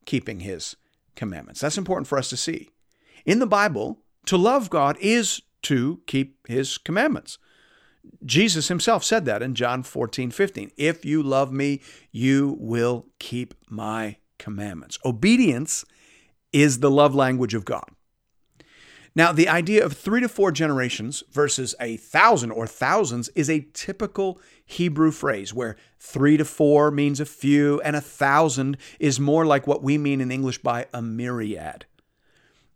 keeping 0.07 0.41
his 0.41 0.75
commandments. 1.17 1.61
That's 1.61 1.77
important 1.77 2.09
for 2.09 2.17
us 2.17 2.31
to 2.31 2.37
see. 2.39 2.71
In 3.27 3.41
the 3.41 3.47
Bible, 3.47 3.99
to 4.25 4.39
love 4.39 4.71
God 4.71 4.97
is 5.03 5.43
to 5.65 6.01
keep 6.07 6.49
his 6.49 6.79
commandments. 6.79 7.37
Jesus 8.25 8.69
himself 8.69 9.05
said 9.05 9.27
that 9.27 9.43
in 9.43 9.55
John 9.55 9.83
14, 9.83 10.31
15. 10.31 10.71
If 10.79 11.05
you 11.05 11.23
love 11.23 11.53
me, 11.53 11.83
you 12.11 12.57
will 12.59 13.05
keep 13.19 13.53
my 13.69 14.17
commandments. 14.39 14.99
Obedience 15.05 15.85
is 16.55 16.79
the 16.79 16.91
love 16.91 17.15
language 17.15 17.53
of 17.53 17.67
God. 17.67 17.91
Now, 19.17 19.33
the 19.33 19.49
idea 19.49 19.85
of 19.85 19.95
three 19.95 20.21
to 20.21 20.29
four 20.29 20.53
generations 20.53 21.25
versus 21.33 21.75
a 21.81 21.97
thousand 21.97 22.53
or 22.53 22.69
thousands 22.69 23.29
is 23.31 23.51
a 23.51 23.67
typical 23.73 24.41
Hebrew 24.65 25.11
phrase 25.11 25.53
where 25.53 25.75
three 25.99 26.37
to 26.37 26.45
four 26.45 26.93
means 26.93 27.19
a 27.19 27.27
few 27.27 27.81
and 27.81 27.97
a 27.97 28.01
thousand 28.01 28.77
is 29.01 29.19
more 29.19 29.45
like 29.45 29.67
what 29.67 29.83
we 29.83 29.99
mean 29.99 30.21
in 30.21 30.31
English 30.31 30.59
by 30.59 30.87
a 30.95 31.03
myriad. 31.03 31.87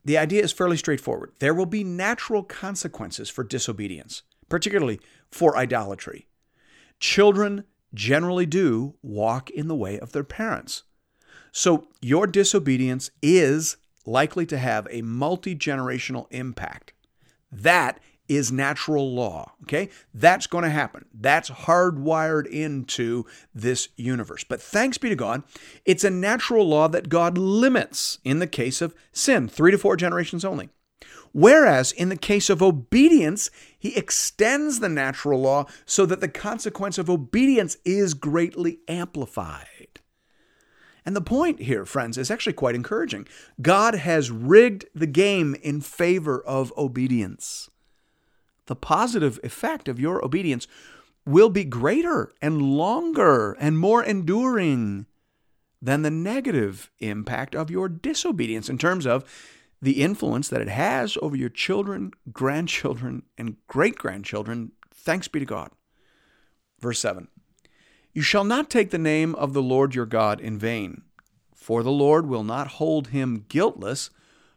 The 0.04 0.18
idea 0.18 0.42
is 0.42 0.50
fairly 0.50 0.78
straightforward. 0.78 1.32
There 1.38 1.54
will 1.54 1.66
be 1.66 1.85
natural 1.85 2.42
consequences 2.42 3.30
for 3.30 3.44
disobedience 3.44 4.23
particularly 4.50 5.00
for 5.30 5.56
idolatry. 5.56 6.26
Children 6.99 7.64
generally 7.94 8.44
do 8.44 8.97
walk 9.02 9.49
in 9.49 9.68
the 9.68 9.75
way 9.75 9.99
of 9.99 10.12
their 10.12 10.25
parents. 10.25 10.82
So 11.52 11.88
your 12.02 12.26
disobedience 12.26 13.11
is 13.23 13.78
likely 14.07 14.47
to 14.47 14.59
have 14.59 14.87
a 14.90 15.02
multi 15.02 15.54
generational 15.54 16.26
impact. 16.30 16.92
That 17.52 18.00
is 18.30 18.52
natural 18.52 19.12
law. 19.12 19.52
Okay? 19.64 19.88
That's 20.14 20.47
going 20.47 20.62
to 20.62 20.71
happen. 20.71 21.07
That's 21.12 21.50
hardwired 21.50 22.47
into 22.47 23.26
this 23.52 23.88
universe. 23.97 24.45
But 24.45 24.62
thanks 24.62 24.99
be 24.99 25.09
to 25.09 25.16
God, 25.16 25.42
it's 25.85 26.04
a 26.04 26.11
natural 26.11 26.66
law 26.69 26.87
that 26.88 27.09
God 27.09 27.37
limits 27.37 28.19
in 28.25 28.38
the 28.38 28.47
case 28.47 28.80
of 28.80 28.95
sin, 29.12 29.49
three 29.49 29.73
to 29.73 29.78
four 29.78 29.97
generations 29.97 30.45
only. 30.45 30.69
Whereas 31.33 31.92
in 31.92 32.09
the 32.09 32.16
case 32.16 32.50
of 32.50 32.62
obedience, 32.62 33.50
he 33.78 33.97
extends 33.97 34.80
the 34.80 34.88
natural 34.88 35.40
law 35.40 35.66
so 35.85 36.07
that 36.07 36.21
the 36.21 36.28
consequence 36.28 36.99
of 36.99 37.11
obedience 37.11 37.76
is 37.85 38.14
greatly 38.14 38.78
amplified. 38.88 39.79
And 41.04 41.16
the 41.16 41.21
point 41.21 41.61
here, 41.61 41.85
friends, 41.85 42.19
is 42.19 42.30
actually 42.30 42.52
quite 42.52 42.75
encouraging. 42.75 43.26
God 43.61 43.95
has 43.95 44.30
rigged 44.30 44.87
the 44.95 45.07
game 45.07 45.57
in 45.62 45.80
favor 45.80 46.40
of 46.42 46.73
obedience. 46.76 47.71
The 48.66 48.76
positive 48.76 49.40
effect 49.42 49.88
of 49.88 49.99
your 49.99 50.25
obedience 50.25 50.66
will 51.26 51.50
be 51.50 51.64
greater 51.64 52.33
and 52.40 52.62
longer 52.62 53.52
and 53.52 53.78
more 53.78 54.02
enduring 54.02 55.07
than 55.83 56.02
the 56.02 56.11
negative 56.11 56.90
impact 56.99 57.54
of 57.54 57.71
your 57.71 57.88
disobedience 57.88 58.69
in 58.69 58.78
terms 58.78 59.07
of 59.07 59.25
the 59.83 60.02
influence 60.02 60.49
that 60.49 60.61
it 60.61 60.69
has 60.69 61.16
over 61.23 61.37
your 61.37 61.49
children, 61.49 62.12
grandchildren, 62.33 63.23
and 63.38 63.57
great 63.66 63.97
grandchildren. 63.97 64.73
Thanks 64.95 65.26
be 65.26 65.40
to 65.40 65.47
God. 65.47 65.71
Verse 66.80 66.99
7 66.99 67.28
You 68.12 68.22
shall 68.22 68.44
not 68.44 68.68
take 68.68 68.90
the 68.90 68.98
name 68.98 69.34
of 69.36 69.52
the 69.52 69.62
Lord 69.62 69.94
your 69.94 70.06
God 70.06 70.40
in 70.40 70.58
vain, 70.58 71.02
for 71.54 71.82
the 71.82 71.92
Lord 71.92 72.26
will 72.26 72.42
not 72.42 72.66
hold 72.66 73.08
him 73.08 73.44
guiltless 73.48 74.10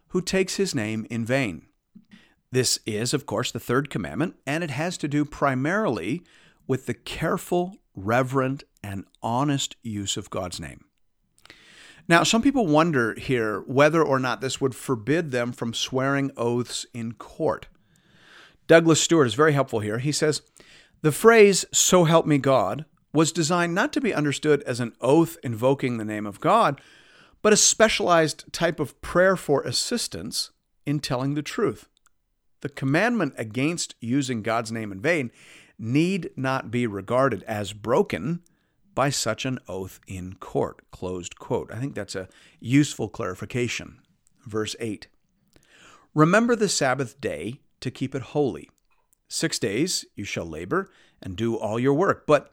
who 0.08 0.20
takes 0.20 0.56
his 0.56 0.74
name 0.74 1.06
in 1.08 1.24
vain. 1.24 1.66
This 2.50 2.78
is, 2.86 3.14
of 3.14 3.26
course, 3.26 3.52
the 3.52 3.60
third 3.60 3.90
commandment, 3.90 4.36
and 4.46 4.64
it 4.64 4.70
has 4.70 4.96
to 4.98 5.08
do 5.08 5.24
primarily 5.24 6.22
with 6.66 6.86
the 6.86 6.94
careful, 6.94 7.76
reverent, 7.94 8.64
and 8.82 9.04
honest 9.22 9.76
use 9.82 10.16
of 10.16 10.30
God's 10.30 10.58
name. 10.60 10.84
Now, 12.08 12.22
some 12.22 12.42
people 12.42 12.66
wonder 12.66 13.14
here 13.14 13.60
whether 13.66 14.02
or 14.02 14.18
not 14.18 14.40
this 14.40 14.60
would 14.60 14.74
forbid 14.74 15.30
them 15.30 15.52
from 15.52 15.72
swearing 15.72 16.30
oaths 16.36 16.86
in 16.92 17.12
court. 17.12 17.66
Douglas 18.66 19.00
Stuart 19.00 19.26
is 19.26 19.34
very 19.34 19.52
helpful 19.52 19.80
here. 19.80 19.98
He 19.98 20.12
says, 20.12 20.42
The 21.02 21.12
phrase, 21.12 21.64
so 21.72 22.04
help 22.04 22.26
me 22.26 22.38
God, 22.38 22.84
was 23.14 23.32
designed 23.32 23.74
not 23.74 23.92
to 23.92 24.00
be 24.00 24.12
understood 24.12 24.62
as 24.64 24.80
an 24.80 24.92
oath 25.00 25.38
invoking 25.42 25.96
the 25.96 26.04
name 26.04 26.26
of 26.26 26.40
God, 26.40 26.80
but 27.40 27.52
a 27.52 27.56
specialized 27.56 28.52
type 28.52 28.80
of 28.80 29.00
prayer 29.00 29.36
for 29.36 29.62
assistance 29.62 30.50
in 30.84 30.98
telling 30.98 31.34
the 31.34 31.42
truth. 31.42 31.88
The 32.60 32.68
commandment 32.68 33.34
against 33.38 33.94
using 34.00 34.42
God's 34.42 34.72
name 34.72 34.90
in 34.90 35.00
vain 35.00 35.30
need 35.78 36.30
not 36.36 36.70
be 36.70 36.86
regarded 36.86 37.42
as 37.44 37.72
broken 37.72 38.42
by 38.94 39.10
such 39.10 39.44
an 39.44 39.58
oath 39.68 40.00
in 40.06 40.34
court. 40.34 40.82
Closed 40.90 41.38
quote. 41.38 41.70
I 41.72 41.78
think 41.78 41.94
that's 41.94 42.14
a 42.14 42.28
useful 42.60 43.08
clarification. 43.08 44.00
Verse 44.44 44.74
8 44.80 45.06
Remember 46.14 46.56
the 46.56 46.68
Sabbath 46.68 47.20
day 47.20 47.60
to 47.80 47.90
keep 47.90 48.14
it 48.14 48.22
holy. 48.22 48.70
Six 49.28 49.58
days 49.58 50.04
you 50.14 50.24
shall 50.24 50.46
labor 50.46 50.90
and 51.20 51.36
do 51.36 51.56
all 51.56 51.78
your 51.78 51.94
work, 51.94 52.26
but 52.26 52.52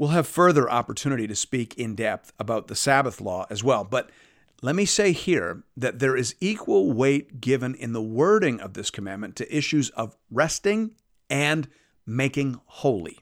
We'll 0.00 0.08
have 0.08 0.26
further 0.26 0.70
opportunity 0.70 1.26
to 1.26 1.36
speak 1.36 1.74
in 1.74 1.94
depth 1.94 2.32
about 2.38 2.68
the 2.68 2.74
Sabbath 2.74 3.20
law 3.20 3.44
as 3.50 3.62
well, 3.62 3.84
but 3.84 4.08
let 4.62 4.74
me 4.74 4.86
say 4.86 5.12
here 5.12 5.62
that 5.76 5.98
there 5.98 6.16
is 6.16 6.34
equal 6.40 6.90
weight 6.90 7.42
given 7.42 7.74
in 7.74 7.92
the 7.92 8.00
wording 8.00 8.62
of 8.62 8.72
this 8.72 8.90
commandment 8.90 9.36
to 9.36 9.54
issues 9.54 9.90
of 9.90 10.16
resting 10.30 10.92
and 11.28 11.68
making 12.06 12.62
holy. 12.64 13.18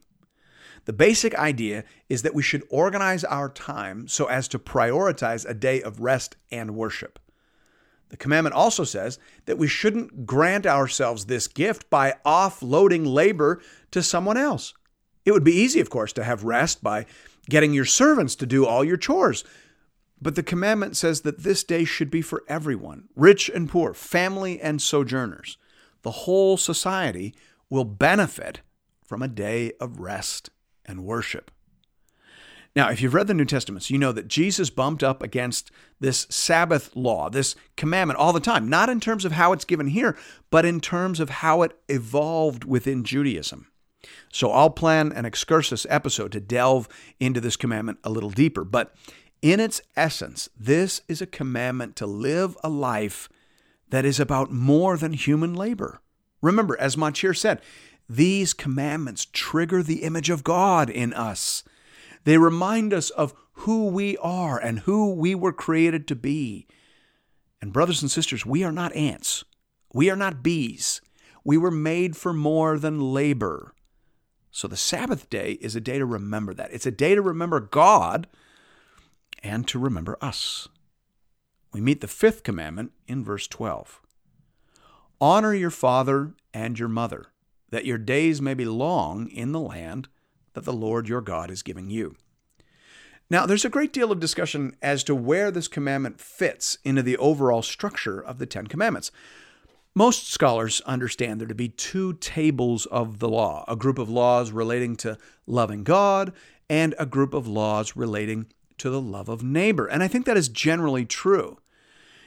The 0.84 0.92
basic 0.92 1.34
idea 1.34 1.82
is 2.08 2.22
that 2.22 2.32
we 2.32 2.44
should 2.44 2.62
organize 2.70 3.24
our 3.24 3.48
time 3.48 4.06
so 4.06 4.26
as 4.26 4.46
to 4.46 4.60
prioritize 4.60 5.44
a 5.50 5.54
day 5.54 5.82
of 5.82 5.98
rest 5.98 6.36
and 6.52 6.76
worship. 6.76 7.18
The 8.10 8.16
commandment 8.16 8.54
also 8.54 8.84
says 8.84 9.18
that 9.46 9.58
we 9.58 9.66
shouldn't 9.66 10.26
grant 10.26 10.64
ourselves 10.64 11.26
this 11.26 11.48
gift 11.48 11.90
by 11.90 12.14
offloading 12.24 13.04
labor 13.04 13.60
to 13.90 14.00
someone 14.00 14.36
else. 14.36 14.74
It 15.28 15.32
would 15.32 15.44
be 15.44 15.52
easy, 15.52 15.78
of 15.78 15.90
course, 15.90 16.14
to 16.14 16.24
have 16.24 16.44
rest 16.44 16.82
by 16.82 17.04
getting 17.50 17.74
your 17.74 17.84
servants 17.84 18.34
to 18.36 18.46
do 18.46 18.64
all 18.64 18.82
your 18.82 18.96
chores. 18.96 19.44
But 20.22 20.36
the 20.36 20.42
commandment 20.42 20.96
says 20.96 21.20
that 21.20 21.42
this 21.42 21.62
day 21.62 21.84
should 21.84 22.10
be 22.10 22.22
for 22.22 22.44
everyone, 22.48 23.10
rich 23.14 23.50
and 23.50 23.68
poor, 23.68 23.92
family 23.92 24.58
and 24.58 24.80
sojourners. 24.80 25.58
The 26.00 26.12
whole 26.12 26.56
society 26.56 27.34
will 27.68 27.84
benefit 27.84 28.62
from 29.04 29.20
a 29.20 29.28
day 29.28 29.72
of 29.78 30.00
rest 30.00 30.48
and 30.86 31.04
worship. 31.04 31.50
Now, 32.74 32.88
if 32.88 33.02
you've 33.02 33.12
read 33.12 33.26
the 33.26 33.34
New 33.34 33.44
Testaments, 33.44 33.90
you 33.90 33.98
know 33.98 34.12
that 34.12 34.28
Jesus 34.28 34.70
bumped 34.70 35.02
up 35.02 35.22
against 35.22 35.70
this 36.00 36.26
Sabbath 36.30 36.96
law, 36.96 37.28
this 37.28 37.54
commandment, 37.76 38.18
all 38.18 38.32
the 38.32 38.40
time, 38.40 38.66
not 38.70 38.88
in 38.88 38.98
terms 38.98 39.26
of 39.26 39.32
how 39.32 39.52
it's 39.52 39.66
given 39.66 39.88
here, 39.88 40.16
but 40.48 40.64
in 40.64 40.80
terms 40.80 41.20
of 41.20 41.28
how 41.28 41.60
it 41.60 41.78
evolved 41.86 42.64
within 42.64 43.04
Judaism. 43.04 43.66
So 44.32 44.50
I'll 44.50 44.70
plan 44.70 45.12
an 45.12 45.24
excursus 45.24 45.86
episode 45.88 46.32
to 46.32 46.40
delve 46.40 46.88
into 47.18 47.40
this 47.40 47.56
commandment 47.56 47.98
a 48.04 48.10
little 48.10 48.30
deeper. 48.30 48.64
But 48.64 48.94
in 49.42 49.60
its 49.60 49.80
essence, 49.96 50.48
this 50.58 51.00
is 51.08 51.20
a 51.20 51.26
commandment 51.26 51.96
to 51.96 52.06
live 52.06 52.56
a 52.62 52.68
life 52.68 53.28
that 53.90 54.04
is 54.04 54.20
about 54.20 54.52
more 54.52 54.96
than 54.96 55.12
human 55.12 55.54
labor. 55.54 56.00
Remember, 56.42 56.78
as 56.78 56.96
Motyer 56.96 57.34
said, 57.34 57.60
these 58.08 58.54
commandments 58.54 59.26
trigger 59.32 59.82
the 59.82 60.02
image 60.02 60.30
of 60.30 60.44
God 60.44 60.88
in 60.90 61.12
us. 61.12 61.62
They 62.24 62.38
remind 62.38 62.92
us 62.92 63.10
of 63.10 63.34
who 63.52 63.88
we 63.88 64.16
are 64.18 64.58
and 64.58 64.80
who 64.80 65.14
we 65.14 65.34
were 65.34 65.52
created 65.52 66.06
to 66.08 66.16
be. 66.16 66.66
And, 67.60 67.72
brothers 67.72 68.02
and 68.02 68.10
sisters, 68.10 68.46
we 68.46 68.62
are 68.62 68.72
not 68.72 68.94
ants. 68.94 69.44
We 69.92 70.10
are 70.10 70.16
not 70.16 70.42
bees. 70.42 71.00
We 71.44 71.56
were 71.56 71.70
made 71.70 72.16
for 72.16 72.32
more 72.32 72.78
than 72.78 73.12
labor. 73.12 73.72
So, 74.50 74.66
the 74.66 74.76
Sabbath 74.76 75.28
day 75.28 75.52
is 75.60 75.76
a 75.76 75.80
day 75.80 75.98
to 75.98 76.06
remember 76.06 76.54
that. 76.54 76.72
It's 76.72 76.86
a 76.86 76.90
day 76.90 77.14
to 77.14 77.22
remember 77.22 77.60
God 77.60 78.26
and 79.42 79.66
to 79.68 79.78
remember 79.78 80.16
us. 80.20 80.68
We 81.72 81.80
meet 81.80 82.00
the 82.00 82.08
fifth 82.08 82.42
commandment 82.42 82.92
in 83.06 83.24
verse 83.24 83.46
12 83.46 84.00
Honor 85.20 85.54
your 85.54 85.70
father 85.70 86.34
and 86.54 86.78
your 86.78 86.88
mother 86.88 87.26
that 87.70 87.84
your 87.84 87.98
days 87.98 88.40
may 88.40 88.54
be 88.54 88.64
long 88.64 89.28
in 89.28 89.52
the 89.52 89.60
land 89.60 90.08
that 90.54 90.64
the 90.64 90.72
Lord 90.72 91.08
your 91.08 91.20
God 91.20 91.50
is 91.50 91.62
giving 91.62 91.90
you. 91.90 92.16
Now, 93.30 93.44
there's 93.44 93.64
a 93.64 93.70
great 93.70 93.92
deal 93.92 94.10
of 94.10 94.20
discussion 94.20 94.76
as 94.80 95.04
to 95.04 95.14
where 95.14 95.50
this 95.50 95.68
commandment 95.68 96.18
fits 96.18 96.78
into 96.82 97.02
the 97.02 97.18
overall 97.18 97.60
structure 97.60 98.20
of 98.20 98.38
the 98.38 98.46
Ten 98.46 98.66
Commandments. 98.66 99.12
Most 99.98 100.30
scholars 100.30 100.80
understand 100.82 101.40
there 101.40 101.48
to 101.48 101.56
be 101.56 101.70
two 101.70 102.12
tables 102.12 102.86
of 102.86 103.18
the 103.18 103.28
law 103.28 103.64
a 103.66 103.74
group 103.74 103.98
of 103.98 104.08
laws 104.08 104.52
relating 104.52 104.94
to 104.98 105.18
loving 105.44 105.82
God, 105.82 106.32
and 106.70 106.94
a 107.00 107.04
group 107.04 107.34
of 107.34 107.48
laws 107.48 107.96
relating 107.96 108.46
to 108.76 108.90
the 108.90 109.00
love 109.00 109.28
of 109.28 109.42
neighbor. 109.42 109.88
And 109.88 110.00
I 110.00 110.06
think 110.06 110.24
that 110.26 110.36
is 110.36 110.48
generally 110.48 111.04
true. 111.04 111.58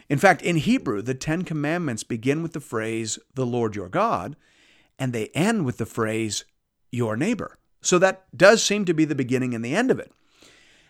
In 0.10 0.18
fact, 0.20 0.42
in 0.42 0.58
Hebrew, 0.58 1.02
the 1.02 1.14
Ten 1.14 1.44
Commandments 1.44 2.04
begin 2.04 2.44
with 2.44 2.52
the 2.52 2.60
phrase, 2.60 3.18
the 3.36 3.46
Lord 3.46 3.74
your 3.74 3.88
God, 3.88 4.36
and 5.00 5.14
they 5.14 5.28
end 5.28 5.64
with 5.64 5.78
the 5.78 5.86
phrase, 5.86 6.44
your 6.92 7.16
neighbor. 7.16 7.58
So 7.80 7.98
that 8.00 8.26
does 8.36 8.62
seem 8.62 8.84
to 8.84 8.94
be 8.94 9.06
the 9.06 9.16
beginning 9.16 9.56
and 9.56 9.64
the 9.64 9.78
end 9.78 9.92
of 9.92 9.98
it. 9.98 10.12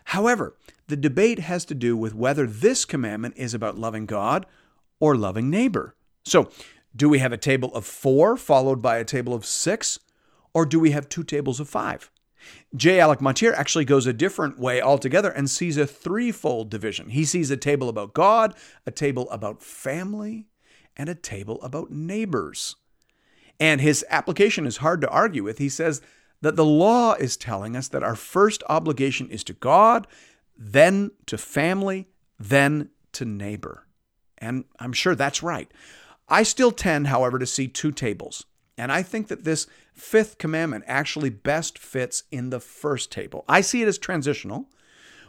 However, 0.06 0.56
the 0.88 0.98
debate 0.98 1.38
has 1.38 1.64
to 1.66 1.76
do 1.76 1.96
with 1.96 2.16
whether 2.16 2.48
this 2.48 2.86
commandment 2.86 3.36
is 3.38 3.54
about 3.54 3.78
loving 3.78 4.08
God 4.08 4.48
or 5.00 5.16
loving 5.16 5.52
neighbor. 5.52 5.94
So, 6.26 6.50
do 6.96 7.08
we 7.08 7.20
have 7.20 7.32
a 7.32 7.38
table 7.38 7.74
of 7.74 7.86
four 7.86 8.36
followed 8.38 8.82
by 8.82 8.98
a 8.98 9.06
table 9.06 9.34
of 9.34 9.46
six, 9.46 10.00
or 10.54 10.66
do 10.66 10.80
we 10.80 10.92
have 10.92 11.08
two 11.08 11.24
tables 11.24 11.60
of 11.60 11.70
five? 11.70 12.12
J. 12.76 13.00
Alec 13.00 13.22
Motyer 13.22 13.54
actually 13.54 13.86
goes 13.86 14.08
a 14.08 14.14
different 14.14 14.60
way 14.60 14.82
altogether 14.82 15.30
and 15.30 15.50
sees 15.50 15.78
a 15.78 15.88
threefold 15.88 16.70
division. 16.70 17.10
He 17.10 17.26
sees 17.26 17.52
a 17.52 17.58
table 17.58 17.88
about 17.88 18.14
God, 18.14 18.56
a 18.86 18.92
table 18.92 19.30
about 19.30 19.62
family, 19.62 20.48
and 20.98 21.08
a 21.08 21.16
table 21.16 21.62
about 21.62 21.92
neighbors. 21.92 22.76
And 23.60 23.80
his 23.80 24.04
application 24.10 24.66
is 24.66 24.78
hard 24.78 25.02
to 25.02 25.10
argue 25.10 25.44
with. 25.44 25.60
He 25.60 25.70
says 25.70 26.02
that 26.42 26.56
the 26.56 26.66
law 26.66 27.14
is 27.14 27.38
telling 27.38 27.76
us 27.76 27.88
that 27.90 28.04
our 28.04 28.16
first 28.16 28.64
obligation 28.68 29.30
is 29.30 29.44
to 29.46 29.54
God, 29.54 30.08
then 30.58 31.12
to 31.28 31.38
family, 31.38 32.08
then 32.40 32.90
to 33.14 33.26
neighbor. 33.26 33.86
And 34.40 34.66
I'm 34.80 34.94
sure 34.94 35.14
that's 35.14 35.44
right. 35.44 35.72
I 36.32 36.44
still 36.44 36.72
tend, 36.72 37.08
however, 37.08 37.38
to 37.38 37.46
see 37.46 37.68
two 37.68 37.92
tables. 37.92 38.46
And 38.78 38.90
I 38.90 39.04
think 39.04 39.28
that 39.28 39.44
this 39.44 39.68
fifth 39.94 40.38
commandment 40.38 40.86
actually 40.88 41.30
best 41.30 41.78
fits 41.78 42.24
in 42.32 42.50
the 42.50 42.62
first 42.62 43.12
table. 43.12 43.44
I 43.50 43.60
see 43.60 43.82
it 43.82 43.88
as 43.88 43.98
transitional, 43.98 44.70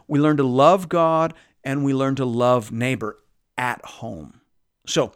we 0.06 0.20
learn 0.20 0.36
to 0.36 0.44
love 0.44 0.88
God 0.88 1.34
and 1.64 1.84
we 1.84 1.92
learn 1.92 2.14
to 2.16 2.24
love 2.24 2.70
neighbor 2.70 3.18
at 3.58 3.84
home. 3.84 4.40
So, 4.86 5.12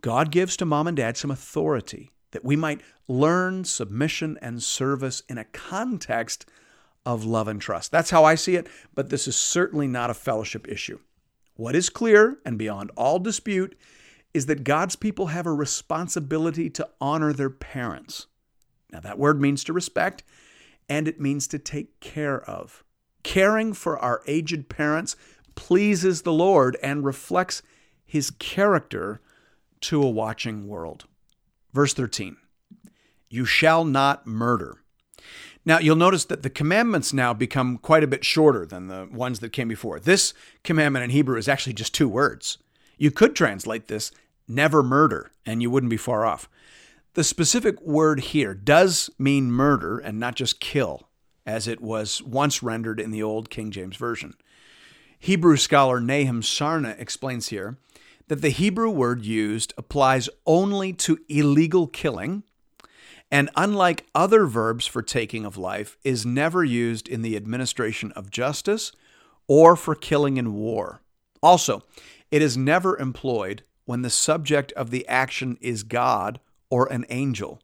God 0.00 0.30
gives 0.30 0.56
to 0.56 0.64
mom 0.64 0.86
and 0.86 0.96
dad 0.96 1.16
some 1.16 1.30
authority 1.30 2.12
that 2.30 2.44
we 2.44 2.56
might 2.56 2.80
learn 3.06 3.64
submission 3.64 4.38
and 4.40 4.62
service 4.62 5.22
in 5.28 5.38
a 5.38 5.44
context 5.44 6.46
of 7.04 7.24
love 7.24 7.48
and 7.48 7.60
trust. 7.60 7.90
That's 7.90 8.10
how 8.10 8.24
I 8.24 8.34
see 8.34 8.54
it, 8.56 8.68
but 8.94 9.10
this 9.10 9.26
is 9.26 9.36
certainly 9.36 9.86
not 9.86 10.10
a 10.10 10.14
fellowship 10.14 10.68
issue. 10.68 11.00
What 11.54 11.74
is 11.74 11.90
clear 11.90 12.38
and 12.44 12.58
beyond 12.58 12.92
all 12.96 13.18
dispute 13.18 13.76
is 14.34 14.46
that 14.46 14.64
God's 14.64 14.96
people 14.96 15.28
have 15.28 15.46
a 15.46 15.52
responsibility 15.52 16.68
to 16.70 16.88
honor 17.00 17.32
their 17.32 17.50
parents. 17.50 18.26
Now, 18.92 19.00
that 19.00 19.18
word 19.18 19.40
means 19.40 19.64
to 19.64 19.72
respect, 19.72 20.22
and 20.88 21.08
it 21.08 21.20
means 21.20 21.46
to 21.48 21.58
take 21.58 22.00
care 22.00 22.40
of. 22.42 22.84
Caring 23.22 23.72
for 23.72 23.98
our 23.98 24.22
aged 24.26 24.68
parents 24.68 25.16
pleases 25.54 26.22
the 26.22 26.32
Lord 26.32 26.76
and 26.82 27.04
reflects 27.04 27.62
his 28.04 28.30
character 28.30 29.20
to 29.80 30.02
a 30.02 30.10
watching 30.10 30.66
world. 30.66 31.04
Verse 31.72 31.92
13 31.94 32.36
You 33.28 33.44
shall 33.44 33.84
not 33.84 34.26
murder. 34.26 34.82
Now, 35.64 35.78
you'll 35.78 35.96
notice 35.96 36.24
that 36.26 36.42
the 36.42 36.50
commandments 36.50 37.12
now 37.12 37.34
become 37.34 37.76
quite 37.76 38.02
a 38.02 38.06
bit 38.06 38.24
shorter 38.24 38.64
than 38.64 38.88
the 38.88 39.06
ones 39.12 39.40
that 39.40 39.52
came 39.52 39.68
before. 39.68 40.00
This 40.00 40.32
commandment 40.64 41.04
in 41.04 41.10
Hebrew 41.10 41.36
is 41.36 41.48
actually 41.48 41.74
just 41.74 41.94
two 41.94 42.08
words. 42.08 42.56
You 42.98 43.10
could 43.10 43.34
translate 43.34 43.86
this 43.86 44.10
never 44.46 44.82
murder, 44.82 45.30
and 45.46 45.62
you 45.62 45.70
wouldn't 45.70 45.90
be 45.90 45.96
far 45.96 46.26
off. 46.26 46.48
The 47.14 47.24
specific 47.24 47.80
word 47.80 48.20
here 48.20 48.54
does 48.54 49.10
mean 49.18 49.50
murder 49.50 49.98
and 49.98 50.20
not 50.20 50.34
just 50.34 50.60
kill, 50.60 51.08
as 51.46 51.66
it 51.66 51.80
was 51.80 52.22
once 52.22 52.62
rendered 52.62 53.00
in 53.00 53.10
the 53.10 53.22
old 53.22 53.50
King 53.50 53.70
James 53.70 53.96
Version. 53.96 54.34
Hebrew 55.18 55.56
scholar 55.56 56.00
Nahum 56.00 56.42
Sarna 56.42 56.98
explains 56.98 57.48
here 57.48 57.78
that 58.28 58.42
the 58.42 58.50
Hebrew 58.50 58.90
word 58.90 59.24
used 59.24 59.74
applies 59.76 60.28
only 60.46 60.92
to 60.92 61.18
illegal 61.28 61.86
killing, 61.86 62.44
and 63.30 63.50
unlike 63.56 64.06
other 64.14 64.46
verbs 64.46 64.86
for 64.86 65.02
taking 65.02 65.44
of 65.44 65.58
life, 65.58 65.96
is 66.04 66.24
never 66.24 66.62
used 66.62 67.08
in 67.08 67.22
the 67.22 67.36
administration 67.36 68.12
of 68.12 68.30
justice 68.30 68.92
or 69.46 69.76
for 69.76 69.94
killing 69.94 70.36
in 70.36 70.54
war. 70.54 71.00
Also, 71.42 71.82
it 72.30 72.42
is 72.42 72.56
never 72.56 72.98
employed 72.98 73.62
when 73.84 74.02
the 74.02 74.10
subject 74.10 74.72
of 74.72 74.90
the 74.90 75.06
action 75.08 75.56
is 75.60 75.82
God 75.82 76.40
or 76.70 76.90
an 76.92 77.06
angel. 77.08 77.60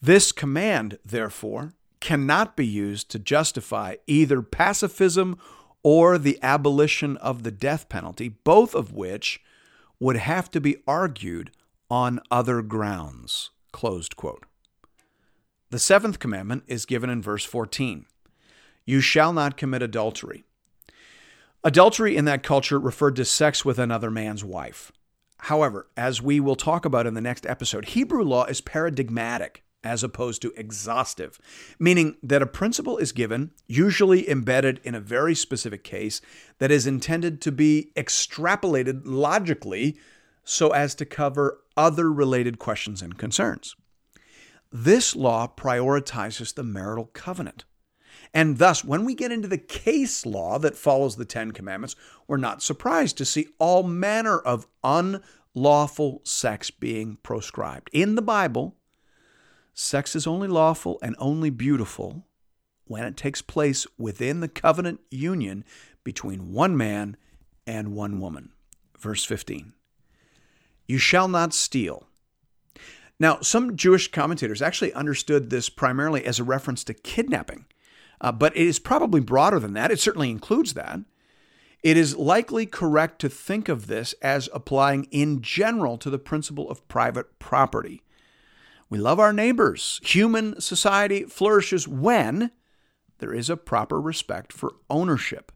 This 0.00 0.32
command, 0.32 0.98
therefore, 1.04 1.74
cannot 2.00 2.56
be 2.56 2.66
used 2.66 3.10
to 3.10 3.18
justify 3.18 3.96
either 4.06 4.42
pacifism 4.42 5.38
or 5.82 6.18
the 6.18 6.38
abolition 6.42 7.16
of 7.18 7.42
the 7.42 7.50
death 7.50 7.88
penalty, 7.88 8.28
both 8.28 8.74
of 8.74 8.92
which 8.92 9.40
would 9.98 10.16
have 10.16 10.50
to 10.50 10.60
be 10.60 10.76
argued 10.86 11.50
on 11.90 12.20
other 12.30 12.62
grounds. 12.62 13.50
The 15.70 15.78
seventh 15.78 16.18
commandment 16.18 16.64
is 16.66 16.86
given 16.86 17.10
in 17.10 17.22
verse 17.22 17.44
14 17.44 18.06
You 18.84 19.00
shall 19.00 19.32
not 19.32 19.56
commit 19.56 19.82
adultery. 19.82 20.44
Adultery 21.62 22.16
in 22.16 22.24
that 22.24 22.42
culture 22.42 22.78
referred 22.78 23.16
to 23.16 23.24
sex 23.24 23.66
with 23.66 23.78
another 23.78 24.10
man's 24.10 24.42
wife. 24.42 24.90
However, 25.40 25.88
as 25.94 26.22
we 26.22 26.40
will 26.40 26.56
talk 26.56 26.86
about 26.86 27.06
in 27.06 27.12
the 27.12 27.20
next 27.20 27.44
episode, 27.44 27.88
Hebrew 27.88 28.24
law 28.24 28.46
is 28.46 28.62
paradigmatic 28.62 29.62
as 29.84 30.02
opposed 30.02 30.40
to 30.40 30.54
exhaustive, 30.56 31.38
meaning 31.78 32.16
that 32.22 32.40
a 32.40 32.46
principle 32.46 32.96
is 32.96 33.12
given, 33.12 33.50
usually 33.66 34.28
embedded 34.28 34.80
in 34.84 34.94
a 34.94 35.00
very 35.00 35.34
specific 35.34 35.84
case, 35.84 36.22
that 36.58 36.70
is 36.70 36.86
intended 36.86 37.42
to 37.42 37.52
be 37.52 37.92
extrapolated 37.94 39.02
logically 39.04 39.98
so 40.44 40.70
as 40.70 40.94
to 40.94 41.04
cover 41.04 41.60
other 41.76 42.10
related 42.10 42.58
questions 42.58 43.02
and 43.02 43.18
concerns. 43.18 43.76
This 44.72 45.14
law 45.14 45.46
prioritizes 45.46 46.54
the 46.54 46.62
marital 46.62 47.10
covenant. 47.12 47.64
And 48.32 48.58
thus, 48.58 48.84
when 48.84 49.04
we 49.04 49.14
get 49.14 49.32
into 49.32 49.48
the 49.48 49.58
case 49.58 50.24
law 50.24 50.58
that 50.60 50.76
follows 50.76 51.16
the 51.16 51.24
Ten 51.24 51.50
Commandments, 51.50 51.96
we're 52.28 52.36
not 52.36 52.62
surprised 52.62 53.18
to 53.18 53.24
see 53.24 53.48
all 53.58 53.82
manner 53.82 54.38
of 54.38 54.68
unlawful 54.84 56.20
sex 56.24 56.70
being 56.70 57.18
proscribed. 57.22 57.90
In 57.92 58.14
the 58.14 58.22
Bible, 58.22 58.76
Sex 59.82 60.14
is 60.14 60.26
only 60.26 60.46
lawful 60.46 60.98
and 61.02 61.16
only 61.18 61.48
beautiful 61.48 62.26
when 62.84 63.04
it 63.04 63.16
takes 63.16 63.40
place 63.40 63.86
within 63.96 64.40
the 64.40 64.48
covenant 64.48 65.00
union 65.10 65.64
between 66.04 66.52
one 66.52 66.76
man 66.76 67.16
and 67.66 67.94
one 67.94 68.20
woman. 68.20 68.50
Verse 68.98 69.24
15 69.24 69.72
You 70.86 70.98
shall 70.98 71.28
not 71.28 71.54
steal. 71.54 72.06
Now, 73.18 73.40
some 73.40 73.76
Jewish 73.76 74.10
commentators 74.10 74.60
actually 74.60 74.92
understood 74.92 75.48
this 75.48 75.70
primarily 75.70 76.26
as 76.26 76.38
a 76.38 76.44
reference 76.44 76.84
to 76.84 76.94
kidnapping, 76.94 77.64
uh, 78.20 78.32
but 78.32 78.56
it 78.56 78.66
is 78.66 78.78
probably 78.78 79.20
broader 79.20 79.58
than 79.58 79.72
that. 79.74 79.90
It 79.90 80.00
certainly 80.00 80.30
includes 80.30 80.74
that. 80.74 81.00
It 81.82 81.96
is 81.96 82.16
likely 82.16 82.66
correct 82.66 83.20
to 83.20 83.28
think 83.28 83.68
of 83.68 83.86
this 83.86 84.12
as 84.20 84.48
applying 84.52 85.04
in 85.10 85.40
general 85.40 85.96
to 85.98 86.10
the 86.10 86.18
principle 86.18 86.70
of 86.70 86.86
private 86.88 87.38
property. 87.38 88.02
We 88.90 88.98
love 88.98 89.18
our 89.18 89.32
neighbors. 89.32 90.00
Human 90.02 90.60
society 90.60 91.24
flourishes 91.24 91.88
when 91.88 92.50
there 93.18 93.32
is 93.32 93.48
a 93.48 93.56
proper 93.56 94.00
respect 94.00 94.52
for 94.52 94.74
ownership. 94.90 95.52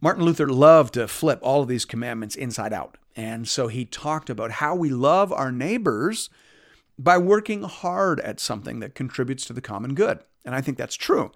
Martin 0.00 0.24
Luther 0.24 0.48
loved 0.48 0.94
to 0.94 1.08
flip 1.08 1.38
all 1.42 1.62
of 1.62 1.68
these 1.68 1.84
commandments 1.84 2.36
inside 2.36 2.72
out. 2.72 2.96
And 3.16 3.48
so 3.48 3.68
he 3.68 3.84
talked 3.84 4.30
about 4.30 4.52
how 4.52 4.74
we 4.74 4.90
love 4.90 5.32
our 5.32 5.52
neighbors 5.52 6.30
by 6.98 7.18
working 7.18 7.62
hard 7.62 8.20
at 8.20 8.40
something 8.40 8.80
that 8.80 8.94
contributes 8.94 9.44
to 9.46 9.52
the 9.52 9.60
common 9.60 9.94
good. 9.94 10.20
And 10.44 10.54
I 10.54 10.60
think 10.60 10.78
that's 10.78 10.96
true. 10.96 11.32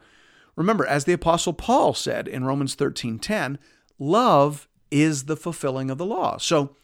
Remember, 0.56 0.86
as 0.86 1.04
the 1.04 1.12
apostle 1.12 1.52
Paul 1.52 1.94
said 1.94 2.26
in 2.28 2.44
Romans 2.44 2.74
13:10, 2.74 3.58
love 3.98 4.68
is 4.90 5.24
the 5.24 5.36
fulfilling 5.36 5.90
of 5.90 5.98
the 5.98 6.06
law. 6.06 6.38
So, 6.38 6.76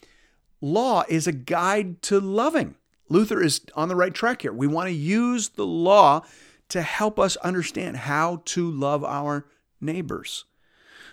law 0.60 1.04
is 1.08 1.26
a 1.26 1.32
guide 1.32 2.00
to 2.02 2.20
loving. 2.20 2.76
Luther 3.08 3.42
is 3.42 3.60
on 3.74 3.88
the 3.88 3.96
right 3.96 4.14
track 4.14 4.42
here. 4.42 4.52
We 4.52 4.66
want 4.66 4.88
to 4.88 4.94
use 4.94 5.50
the 5.50 5.66
law 5.66 6.22
to 6.68 6.82
help 6.82 7.18
us 7.18 7.36
understand 7.36 7.98
how 7.98 8.42
to 8.46 8.70
love 8.70 9.04
our 9.04 9.46
neighbors. 9.80 10.44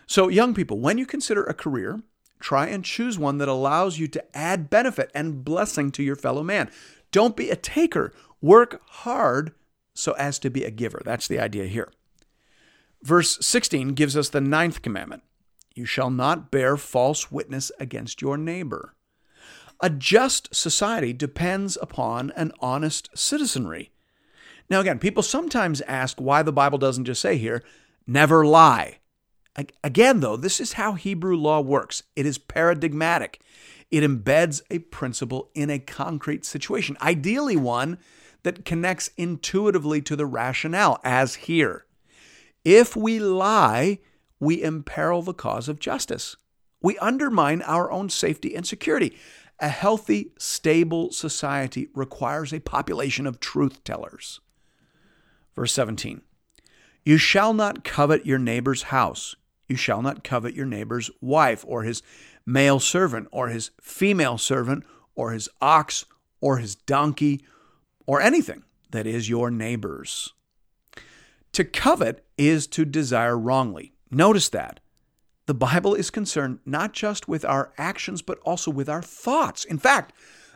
So, 0.08 0.28
young 0.28 0.54
people, 0.54 0.80
when 0.80 0.98
you 0.98 1.06
consider 1.06 1.44
a 1.44 1.54
career, 1.54 2.02
try 2.40 2.68
and 2.68 2.84
choose 2.84 3.18
one 3.18 3.38
that 3.38 3.48
allows 3.48 4.00
you 4.00 4.08
to 4.10 4.38
add 4.38 4.70
benefit 4.70 5.12
and 5.14 5.44
blessing 5.44 5.92
to 5.92 6.04
your 6.04 6.16
fellow 6.16 6.44
man. 6.44 6.70
Don't 7.12 7.36
be 7.36 7.50
a 7.50 7.56
taker. 7.56 8.14
Work 8.42 8.82
hard 8.88 9.54
so 9.94 10.14
as 10.14 10.40
to 10.40 10.50
be 10.50 10.64
a 10.64 10.72
giver. 10.72 11.02
That's 11.04 11.28
the 11.28 11.40
idea 11.40 11.66
here. 11.66 11.92
Verse 13.04 13.38
16 13.46 13.90
gives 13.90 14.16
us 14.16 14.30
the 14.30 14.42
ninth 14.42 14.82
commandment 14.82 15.24
You 15.74 15.86
shall 15.86 16.10
not 16.10 16.52
bear 16.52 16.78
false 16.78 17.32
witness 17.32 17.72
against 17.80 18.22
your 18.22 18.38
neighbor. 18.38 18.96
A 19.80 19.90
just 19.90 20.54
society 20.54 21.12
depends 21.12 21.78
upon 21.82 22.32
an 22.36 22.52
honest 22.60 23.10
citizenry. 23.16 23.92
Now, 24.70 24.80
again, 24.80 25.00
people 25.00 25.24
sometimes 25.24 25.82
ask 25.82 26.22
why 26.22 26.44
the 26.44 26.54
Bible 26.54 26.78
doesn't 26.78 27.06
just 27.06 27.22
say 27.22 27.38
here, 27.38 27.64
never 28.06 28.46
lie. 28.46 29.00
Again, 29.84 30.22
though, 30.22 30.38
this 30.38 30.62
is 30.62 30.74
how 30.74 30.94
Hebrew 30.94 31.36
law 31.36 31.60
works 31.60 32.04
it 32.16 32.26
is 32.26 32.38
paradigmatic. 32.38 33.42
It 33.92 34.04
embeds 34.04 34.62
a 34.72 34.80
principle 34.80 35.52
in 35.54 35.70
a 35.70 35.78
concrete 35.78 36.46
situation, 36.46 36.98
ideally 37.02 37.58
one 37.58 37.98
that 38.44 38.66
connects 38.66 39.12
intuitively 39.18 40.02
to 40.02 40.16
the 40.16 40.26
rationale, 40.26 41.00
as 41.04 41.36
here. 41.36 41.86
If 42.64 42.96
we 42.96 43.20
lie, 43.20 44.00
we 44.40 44.64
imperil 44.64 45.22
the 45.22 45.34
cause 45.34 45.68
of 45.68 45.80
justice. 45.80 46.36
We 46.82 46.98
undermine 46.98 47.62
our 47.64 47.92
own 47.92 48.10
safety 48.10 48.56
and 48.56 48.66
security. 48.66 49.16
A 49.60 49.70
healthy, 49.70 50.32
stable 50.40 51.12
society 51.12 51.90
requires 51.94 52.52
a 52.52 52.60
population 52.60 53.28
of 53.28 53.40
truth 53.40 53.84
tellers. 53.84 54.40
Verse 55.56 55.74
17 55.74 56.22
You 57.06 57.18
shall 57.18 57.54
not 57.54 57.84
covet 57.84 58.26
your 58.26 58.40
neighbor's 58.40 58.84
house. 58.84 59.36
You 59.68 59.76
shall 59.76 60.02
not 60.02 60.24
covet 60.24 60.56
your 60.56 60.66
neighbor's 60.66 61.10
wife, 61.22 61.64
or 61.68 61.84
his 61.84 62.02
male 62.52 62.80
servant, 62.80 63.28
or 63.32 63.50
his 63.50 63.72
female 63.82 64.38
servant, 64.38 64.84
or 65.16 65.32
his 65.32 65.50
ox, 65.62 66.06
or 66.40 66.58
his 66.58 66.76
donkey, 66.76 67.46
or 68.06 68.22
anything 68.22 68.64
that 68.92 69.08
is 69.08 69.30
your 69.30 69.50
neighbor's. 69.52 70.34
To 71.54 71.64
covet 71.64 72.26
is 72.38 72.68
to 72.68 72.86
desire 72.86 73.38
wrongly. 73.38 73.94
Notice 74.10 74.50
that. 74.50 74.80
The 75.48 75.54
Bible 75.54 75.96
is 75.96 76.10
concerned 76.10 76.60
not 76.66 76.94
just 76.94 77.28
with 77.28 77.44
our 77.44 77.74
actions, 77.78 78.22
but 78.22 78.40
also 78.40 78.72
with 78.72 78.88
our 78.88 79.02
thoughts. 79.02 79.66
In 79.66 79.78
fact, 79.78 80.14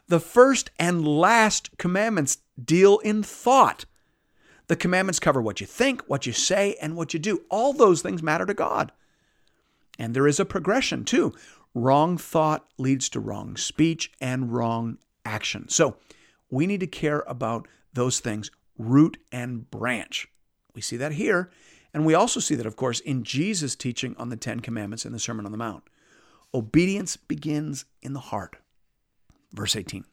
the 0.08 0.20
first 0.20 0.72
and 0.80 1.08
last 1.08 1.78
commandments 1.78 2.38
deal 2.64 3.00
in 3.00 3.24
thought. 3.24 3.86
The 4.68 4.76
commandments 4.76 5.20
cover 5.20 5.42
what 5.42 5.60
you 5.60 5.68
think, 5.68 6.02
what 6.08 6.26
you 6.26 6.34
say, 6.34 6.76
and 6.82 6.96
what 6.96 7.14
you 7.14 7.20
do. 7.20 7.44
All 7.50 7.74
those 7.74 8.02
things 8.02 8.24
matter 8.24 8.46
to 8.46 8.54
God. 8.54 8.92
And 9.98 10.14
there 10.14 10.28
is 10.28 10.40
a 10.40 10.46
progression 10.46 11.06
too. 11.06 11.34
Wrong 11.76 12.18
thought 12.18 12.66
leads 12.78 13.10
to 13.10 13.20
wrong 13.20 13.58
speech 13.58 14.12
and 14.22 14.52
wrong 14.54 14.98
action. 15.26 15.68
So 15.68 15.98
we 16.50 16.66
need 16.66 16.80
to 16.80 16.88
care 16.88 17.24
about 17.28 17.68
those 17.94 18.22
things, 18.22 18.50
root 18.78 19.18
and 19.32 19.70
branch. 19.70 20.30
We 20.74 20.82
see 20.82 20.96
that 20.98 21.12
here. 21.12 21.52
And 21.94 22.06
we 22.06 22.14
also 22.14 22.40
see 22.40 22.56
that, 22.56 22.66
of 22.66 22.78
course, 22.78 23.02
in 23.02 23.24
Jesus' 23.24 23.76
teaching 23.76 24.16
on 24.18 24.30
the 24.30 24.38
Ten 24.38 24.62
Commandments 24.62 25.06
in 25.06 25.12
the 25.12 25.20
Sermon 25.20 25.46
on 25.46 25.52
the 25.52 25.58
Mount. 25.58 25.84
Obedience 26.54 27.18
begins 27.18 27.86
in 28.02 28.14
the 28.14 28.20
heart. 28.20 28.56
Verse 29.54 29.76
18. 29.76 30.06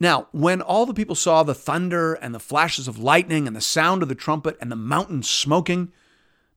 Now, 0.00 0.28
when 0.30 0.62
all 0.62 0.86
the 0.86 0.94
people 0.94 1.16
saw 1.16 1.42
the 1.42 1.54
thunder 1.54 2.14
and 2.14 2.32
the 2.32 2.40
flashes 2.40 2.86
of 2.86 2.98
lightning 2.98 3.48
and 3.48 3.56
the 3.56 3.60
sound 3.60 4.02
of 4.02 4.08
the 4.08 4.14
trumpet 4.14 4.56
and 4.60 4.70
the 4.70 4.76
mountain 4.76 5.24
smoking, 5.24 5.92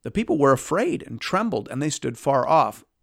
the 0.04 0.12
people 0.12 0.38
were 0.38 0.52
afraid 0.52 1.04
and 1.04 1.20
trembled, 1.20 1.68
and 1.70 1.82
they 1.82 1.90
stood 1.90 2.18
far 2.20 2.48
off 2.48 2.84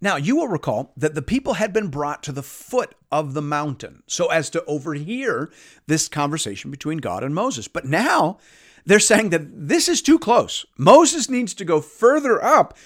Now, 0.00 0.16
you 0.16 0.36
will 0.36 0.48
recall 0.48 0.92
that 0.96 1.14
the 1.14 1.22
people 1.22 1.54
had 1.54 1.72
been 1.72 1.88
brought 1.88 2.22
to 2.24 2.32
the 2.32 2.42
foot 2.42 2.94
of 3.10 3.32
the 3.32 3.42
mountain 3.42 4.02
so 4.06 4.26
as 4.26 4.50
to 4.50 4.64
overhear 4.64 5.50
this 5.86 6.08
conversation 6.08 6.70
between 6.70 6.98
God 6.98 7.22
and 7.24 7.34
Moses. 7.34 7.68
But 7.68 7.86
now 7.86 8.38
they're 8.84 9.00
saying 9.00 9.30
that 9.30 9.68
this 9.68 9.88
is 9.88 10.02
too 10.02 10.18
close. 10.18 10.66
Moses 10.76 11.30
needs 11.30 11.54
to 11.54 11.64
go 11.64 11.80
further 11.80 12.42
up 12.42 12.76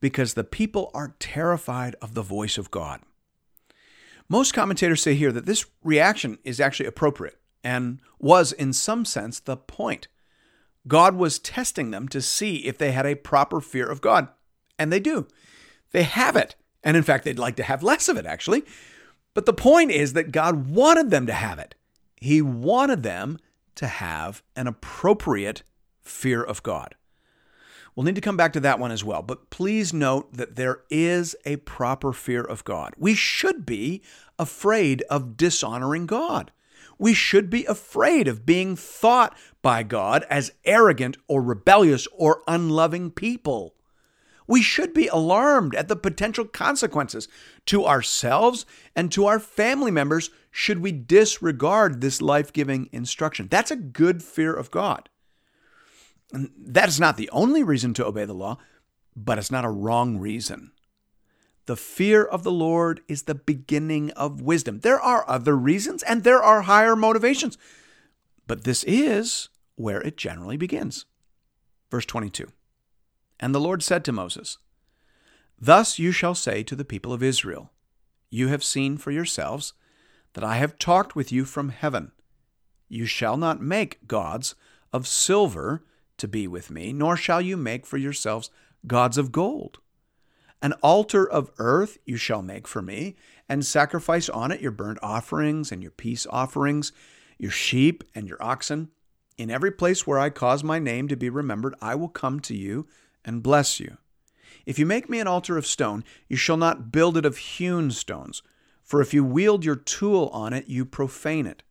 because 0.00 0.34
the 0.34 0.44
people 0.44 0.90
are 0.94 1.14
terrified 1.18 1.94
of 2.00 2.14
the 2.14 2.22
voice 2.22 2.58
of 2.58 2.70
God. 2.70 3.00
Most 4.28 4.54
commentators 4.54 5.02
say 5.02 5.14
here 5.14 5.32
that 5.32 5.46
this 5.46 5.66
reaction 5.84 6.38
is 6.42 6.58
actually 6.58 6.86
appropriate 6.86 7.38
and 7.62 8.00
was, 8.18 8.52
in 8.52 8.72
some 8.72 9.04
sense, 9.04 9.38
the 9.40 9.56
point. 9.56 10.08
God 10.88 11.16
was 11.16 11.38
testing 11.38 11.90
them 11.90 12.08
to 12.08 12.20
see 12.20 12.66
if 12.66 12.78
they 12.78 12.92
had 12.92 13.06
a 13.06 13.14
proper 13.14 13.60
fear 13.60 13.86
of 13.86 14.00
God. 14.00 14.28
And 14.78 14.92
they 14.92 15.00
do. 15.00 15.28
They 15.92 16.02
have 16.02 16.36
it. 16.36 16.56
And 16.82 16.96
in 16.96 17.02
fact, 17.02 17.24
they'd 17.24 17.38
like 17.38 17.56
to 17.56 17.62
have 17.62 17.82
less 17.82 18.08
of 18.08 18.16
it, 18.16 18.26
actually. 18.26 18.64
But 19.34 19.46
the 19.46 19.52
point 19.52 19.90
is 19.90 20.12
that 20.14 20.32
God 20.32 20.68
wanted 20.68 21.10
them 21.10 21.26
to 21.26 21.32
have 21.32 21.58
it. 21.58 21.74
He 22.16 22.42
wanted 22.42 23.02
them 23.02 23.38
to 23.76 23.86
have 23.86 24.42
an 24.56 24.66
appropriate 24.66 25.62
fear 26.02 26.42
of 26.42 26.62
God. 26.62 26.94
We'll 27.94 28.04
need 28.04 28.14
to 28.14 28.20
come 28.20 28.36
back 28.36 28.54
to 28.54 28.60
that 28.60 28.78
one 28.78 28.90
as 28.90 29.04
well, 29.04 29.22
but 29.22 29.50
please 29.50 29.92
note 29.92 30.32
that 30.32 30.56
there 30.56 30.80
is 30.90 31.36
a 31.44 31.56
proper 31.56 32.12
fear 32.12 32.42
of 32.42 32.64
God. 32.64 32.94
We 32.96 33.14
should 33.14 33.66
be 33.66 34.02
afraid 34.38 35.02
of 35.10 35.36
dishonoring 35.36 36.06
God 36.06 36.52
we 37.02 37.14
should 37.14 37.50
be 37.50 37.64
afraid 37.64 38.28
of 38.28 38.46
being 38.46 38.76
thought 38.76 39.36
by 39.60 39.82
God 39.82 40.24
as 40.30 40.52
arrogant 40.64 41.16
or 41.26 41.42
rebellious 41.42 42.06
or 42.12 42.42
unloving 42.46 43.10
people. 43.10 43.74
We 44.46 44.62
should 44.62 44.92
be 44.92 45.06
alarmed 45.08 45.74
at 45.74 45.88
the 45.88 45.96
potential 45.96 46.44
consequences 46.44 47.28
to 47.66 47.86
ourselves 47.86 48.66
and 48.94 49.10
to 49.12 49.26
our 49.26 49.38
family 49.38 49.90
members 49.90 50.30
should 50.50 50.80
we 50.80 50.92
disregard 50.92 52.00
this 52.00 52.20
life 52.20 52.52
giving 52.52 52.88
instruction. 52.92 53.48
That's 53.48 53.70
a 53.70 53.76
good 53.76 54.22
fear 54.22 54.52
of 54.52 54.70
God. 54.70 55.08
And 56.32 56.50
that 56.56 56.88
is 56.88 56.98
not 56.98 57.16
the 57.16 57.30
only 57.30 57.62
reason 57.62 57.94
to 57.94 58.06
obey 58.06 58.24
the 58.24 58.34
law, 58.34 58.58
but 59.14 59.38
it's 59.38 59.50
not 59.50 59.64
a 59.64 59.70
wrong 59.70 60.18
reason. 60.18 60.72
The 61.66 61.76
fear 61.76 62.24
of 62.24 62.42
the 62.42 62.50
Lord 62.50 63.02
is 63.06 63.22
the 63.22 63.34
beginning 63.34 64.10
of 64.12 64.40
wisdom. 64.40 64.80
There 64.80 65.00
are 65.00 65.28
other 65.28 65.56
reasons 65.56 66.02
and 66.02 66.24
there 66.24 66.42
are 66.42 66.62
higher 66.62 66.96
motivations, 66.96 67.56
but 68.46 68.64
this 68.64 68.82
is 68.84 69.48
where 69.76 70.00
it 70.00 70.16
generally 70.16 70.56
begins. 70.56 71.06
Verse 71.90 72.06
22 72.06 72.48
And 73.42 73.52
the 73.52 73.60
Lord 73.60 73.82
said 73.82 74.04
to 74.04 74.12
Moses, 74.12 74.58
Thus 75.60 75.98
you 75.98 76.12
shall 76.12 76.36
say 76.36 76.62
to 76.62 76.76
the 76.76 76.84
people 76.84 77.12
of 77.12 77.24
Israel, 77.24 77.72
You 78.30 78.46
have 78.48 78.62
seen 78.62 78.96
for 78.96 79.10
yourselves 79.10 79.74
that 80.34 80.44
I 80.44 80.58
have 80.58 80.78
talked 80.78 81.16
with 81.16 81.32
you 81.32 81.44
from 81.44 81.70
heaven. 81.70 82.12
You 82.88 83.04
shall 83.04 83.36
not 83.36 83.60
make 83.60 84.06
gods 84.06 84.54
of 84.92 85.08
silver 85.08 85.84
to 86.18 86.28
be 86.28 86.46
with 86.46 86.70
me, 86.70 86.92
nor 86.92 87.16
shall 87.16 87.40
you 87.40 87.56
make 87.56 87.84
for 87.84 87.96
yourselves 87.96 88.48
gods 88.86 89.18
of 89.18 89.32
gold. 89.32 89.80
An 90.62 90.74
altar 90.74 91.28
of 91.28 91.50
earth 91.58 91.98
you 92.06 92.16
shall 92.16 92.42
make 92.42 92.68
for 92.68 92.80
me, 92.80 93.16
and 93.48 93.66
sacrifice 93.66 94.28
on 94.28 94.52
it 94.52 94.60
your 94.60 94.70
burnt 94.70 95.00
offerings 95.02 95.72
and 95.72 95.82
your 95.82 95.90
peace 95.90 96.28
offerings, 96.30 96.92
your 97.38 97.50
sheep 97.50 98.04
and 98.14 98.28
your 98.28 98.40
oxen. 98.40 98.90
In 99.36 99.50
every 99.50 99.72
place 99.72 100.06
where 100.06 100.20
I 100.20 100.30
cause 100.30 100.62
my 100.62 100.78
name 100.78 101.08
to 101.08 101.16
be 101.16 101.28
remembered, 101.28 101.74
I 101.82 101.96
will 101.96 102.08
come 102.08 102.38
to 102.40 102.54
you 102.54 102.86
and 103.24 103.42
bless 103.42 103.80
you. 103.80 103.96
If 104.64 104.78
you 104.78 104.86
make 104.86 105.08
me 105.08 105.18
an 105.18 105.26
altar 105.26 105.56
of 105.56 105.66
stone, 105.66 106.04
you 106.28 106.36
shall 106.36 106.56
not 106.56 106.92
build 106.92 107.16
it 107.16 107.24
of 107.24 107.36
hewn 107.36 107.90
stones, 107.90 108.42
for 108.82 109.00
if 109.00 109.12
you 109.12 109.24
wield 109.24 109.64
your 109.64 109.76
tool 109.76 110.28
on 110.32 110.52
it, 110.52 110.68
you 110.68 110.84
profane 110.84 111.46
it. 111.46 111.62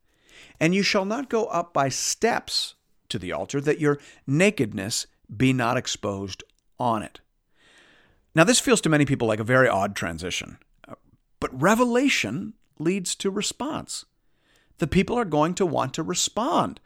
And 0.59 0.75
you 0.75 0.83
shall 0.83 1.05
not 1.05 1.29
go 1.29 1.45
up 1.45 1.73
by 1.73 1.89
steps 1.89 2.75
to 3.09 3.19
the 3.19 3.31
altar, 3.31 3.61
that 3.61 3.79
your 3.79 3.99
nakedness 4.25 5.07
be 5.35 5.53
not 5.53 5.77
exposed 5.77 6.43
on 6.79 7.03
it. 7.03 7.19
Now, 8.33 8.43
this 8.43 8.59
feels 8.59 8.81
to 8.81 8.89
many 8.89 9.05
people 9.05 9.27
like 9.27 9.39
a 9.39 9.45
very 9.45 9.67
odd 9.67 9.95
transition, 9.95 10.57
but 11.39 11.61
revelation 11.61 12.53
leads 12.79 13.15
to 13.15 13.29
response. 13.29 14.05
The 14.77 14.87
people 14.87 15.17
are 15.17 15.25
going 15.25 15.53
to 15.55 15.65
want 15.65 15.93
to 15.95 16.03
respond, 16.03 16.79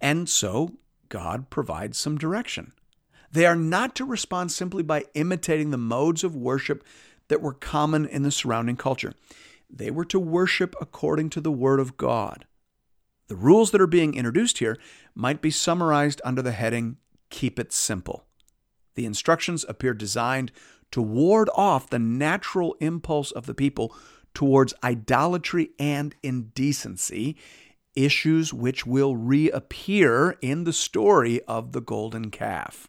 and 0.00 0.28
so 0.28 0.76
God 1.08 1.50
provides 1.50 1.98
some 1.98 2.16
direction. 2.16 2.72
They 3.32 3.46
are 3.46 3.56
not 3.56 3.94
to 3.96 4.04
respond 4.04 4.52
simply 4.52 4.82
by 4.82 5.04
imitating 5.14 5.70
the 5.70 5.78
modes 5.78 6.24
of 6.24 6.36
worship 6.36 6.84
that 7.28 7.42
were 7.42 7.52
common 7.52 8.06
in 8.06 8.22
the 8.22 8.30
surrounding 8.30 8.76
culture. 8.76 9.14
They 9.68 9.90
were 9.90 10.04
to 10.06 10.20
worship 10.20 10.74
according 10.80 11.30
to 11.30 11.40
the 11.40 11.50
Word 11.50 11.80
of 11.80 11.96
God. 11.96 12.46
The 13.28 13.36
rules 13.36 13.72
that 13.72 13.80
are 13.80 13.88
being 13.88 14.14
introduced 14.14 14.58
here 14.58 14.78
might 15.14 15.42
be 15.42 15.50
summarized 15.50 16.20
under 16.24 16.42
the 16.42 16.52
heading 16.52 16.98
Keep 17.30 17.58
It 17.58 17.72
Simple. 17.72 18.24
The 18.94 19.04
instructions 19.04 19.64
appear 19.68 19.94
designed 19.94 20.52
to 20.92 21.02
ward 21.02 21.50
off 21.54 21.90
the 21.90 21.98
natural 21.98 22.76
impulse 22.80 23.32
of 23.32 23.46
the 23.46 23.54
people 23.54 23.94
towards 24.32 24.74
idolatry 24.84 25.70
and 25.78 26.14
indecency, 26.22 27.36
issues 27.96 28.54
which 28.54 28.86
will 28.86 29.16
reappear 29.16 30.36
in 30.40 30.64
the 30.64 30.72
story 30.72 31.42
of 31.42 31.72
the 31.72 31.80
golden 31.80 32.30
calf. 32.30 32.88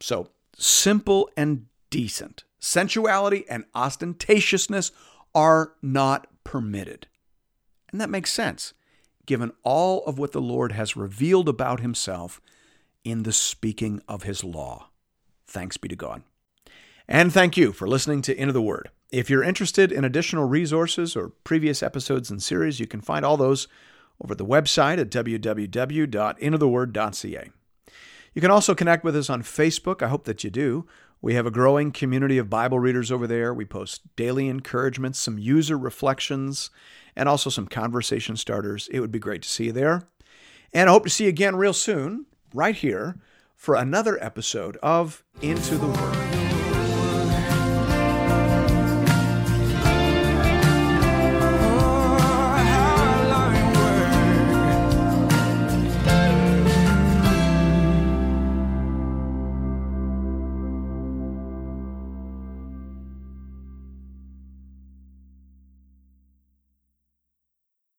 So, 0.00 0.30
simple 0.56 1.30
and 1.36 1.66
decent. 1.90 2.44
Sensuality 2.58 3.44
and 3.48 3.64
ostentatiousness 3.74 4.90
are 5.34 5.74
not 5.82 6.26
permitted. 6.44 7.06
And 7.92 8.00
that 8.00 8.10
makes 8.10 8.32
sense, 8.32 8.74
given 9.26 9.52
all 9.62 10.04
of 10.04 10.18
what 10.18 10.32
the 10.32 10.40
Lord 10.40 10.72
has 10.72 10.96
revealed 10.96 11.48
about 11.48 11.80
himself 11.80 12.40
in 13.04 13.22
the 13.22 13.32
speaking 13.32 14.02
of 14.08 14.24
his 14.24 14.42
law. 14.44 14.88
Thanks 15.46 15.76
be 15.76 15.88
to 15.88 15.96
God. 15.96 16.22
And 17.08 17.32
thank 17.32 17.56
you 17.56 17.72
for 17.72 17.88
listening 17.88 18.22
to 18.22 18.40
Into 18.40 18.52
the 18.52 18.62
Word. 18.62 18.90
If 19.10 19.28
you're 19.28 19.42
interested 19.42 19.90
in 19.90 20.04
additional 20.04 20.44
resources 20.44 21.16
or 21.16 21.30
previous 21.42 21.82
episodes 21.82 22.30
and 22.30 22.40
series, 22.40 22.78
you 22.78 22.86
can 22.86 23.00
find 23.00 23.24
all 23.24 23.36
those 23.36 23.66
over 24.22 24.36
the 24.36 24.46
website 24.46 24.98
at 24.98 25.10
www.intotheword.ca. 25.10 27.50
You 28.34 28.40
can 28.40 28.50
also 28.50 28.74
connect 28.74 29.04
with 29.04 29.16
us 29.16 29.28
on 29.28 29.42
Facebook. 29.42 30.02
I 30.02 30.08
hope 30.08 30.24
that 30.24 30.44
you 30.44 30.50
do. 30.50 30.86
We 31.22 31.34
have 31.34 31.46
a 31.46 31.50
growing 31.50 31.92
community 31.92 32.38
of 32.38 32.48
Bible 32.48 32.78
readers 32.78 33.12
over 33.12 33.26
there. 33.26 33.52
We 33.52 33.64
post 33.64 34.02
daily 34.16 34.48
encouragements, 34.48 35.18
some 35.18 35.38
user 35.38 35.76
reflections, 35.76 36.70
and 37.14 37.28
also 37.28 37.50
some 37.50 37.66
conversation 37.66 38.36
starters. 38.36 38.88
It 38.90 39.00
would 39.00 39.12
be 39.12 39.18
great 39.18 39.42
to 39.42 39.48
see 39.48 39.66
you 39.66 39.72
there. 39.72 40.08
And 40.72 40.88
I 40.88 40.92
hope 40.92 41.04
to 41.04 41.10
see 41.10 41.24
you 41.24 41.30
again 41.30 41.56
real 41.56 41.74
soon, 41.74 42.26
right 42.54 42.76
here, 42.76 43.16
for 43.56 43.74
another 43.74 44.22
episode 44.22 44.78
of 44.82 45.22
Into 45.42 45.76
the 45.76 45.88
Word. 45.88 46.49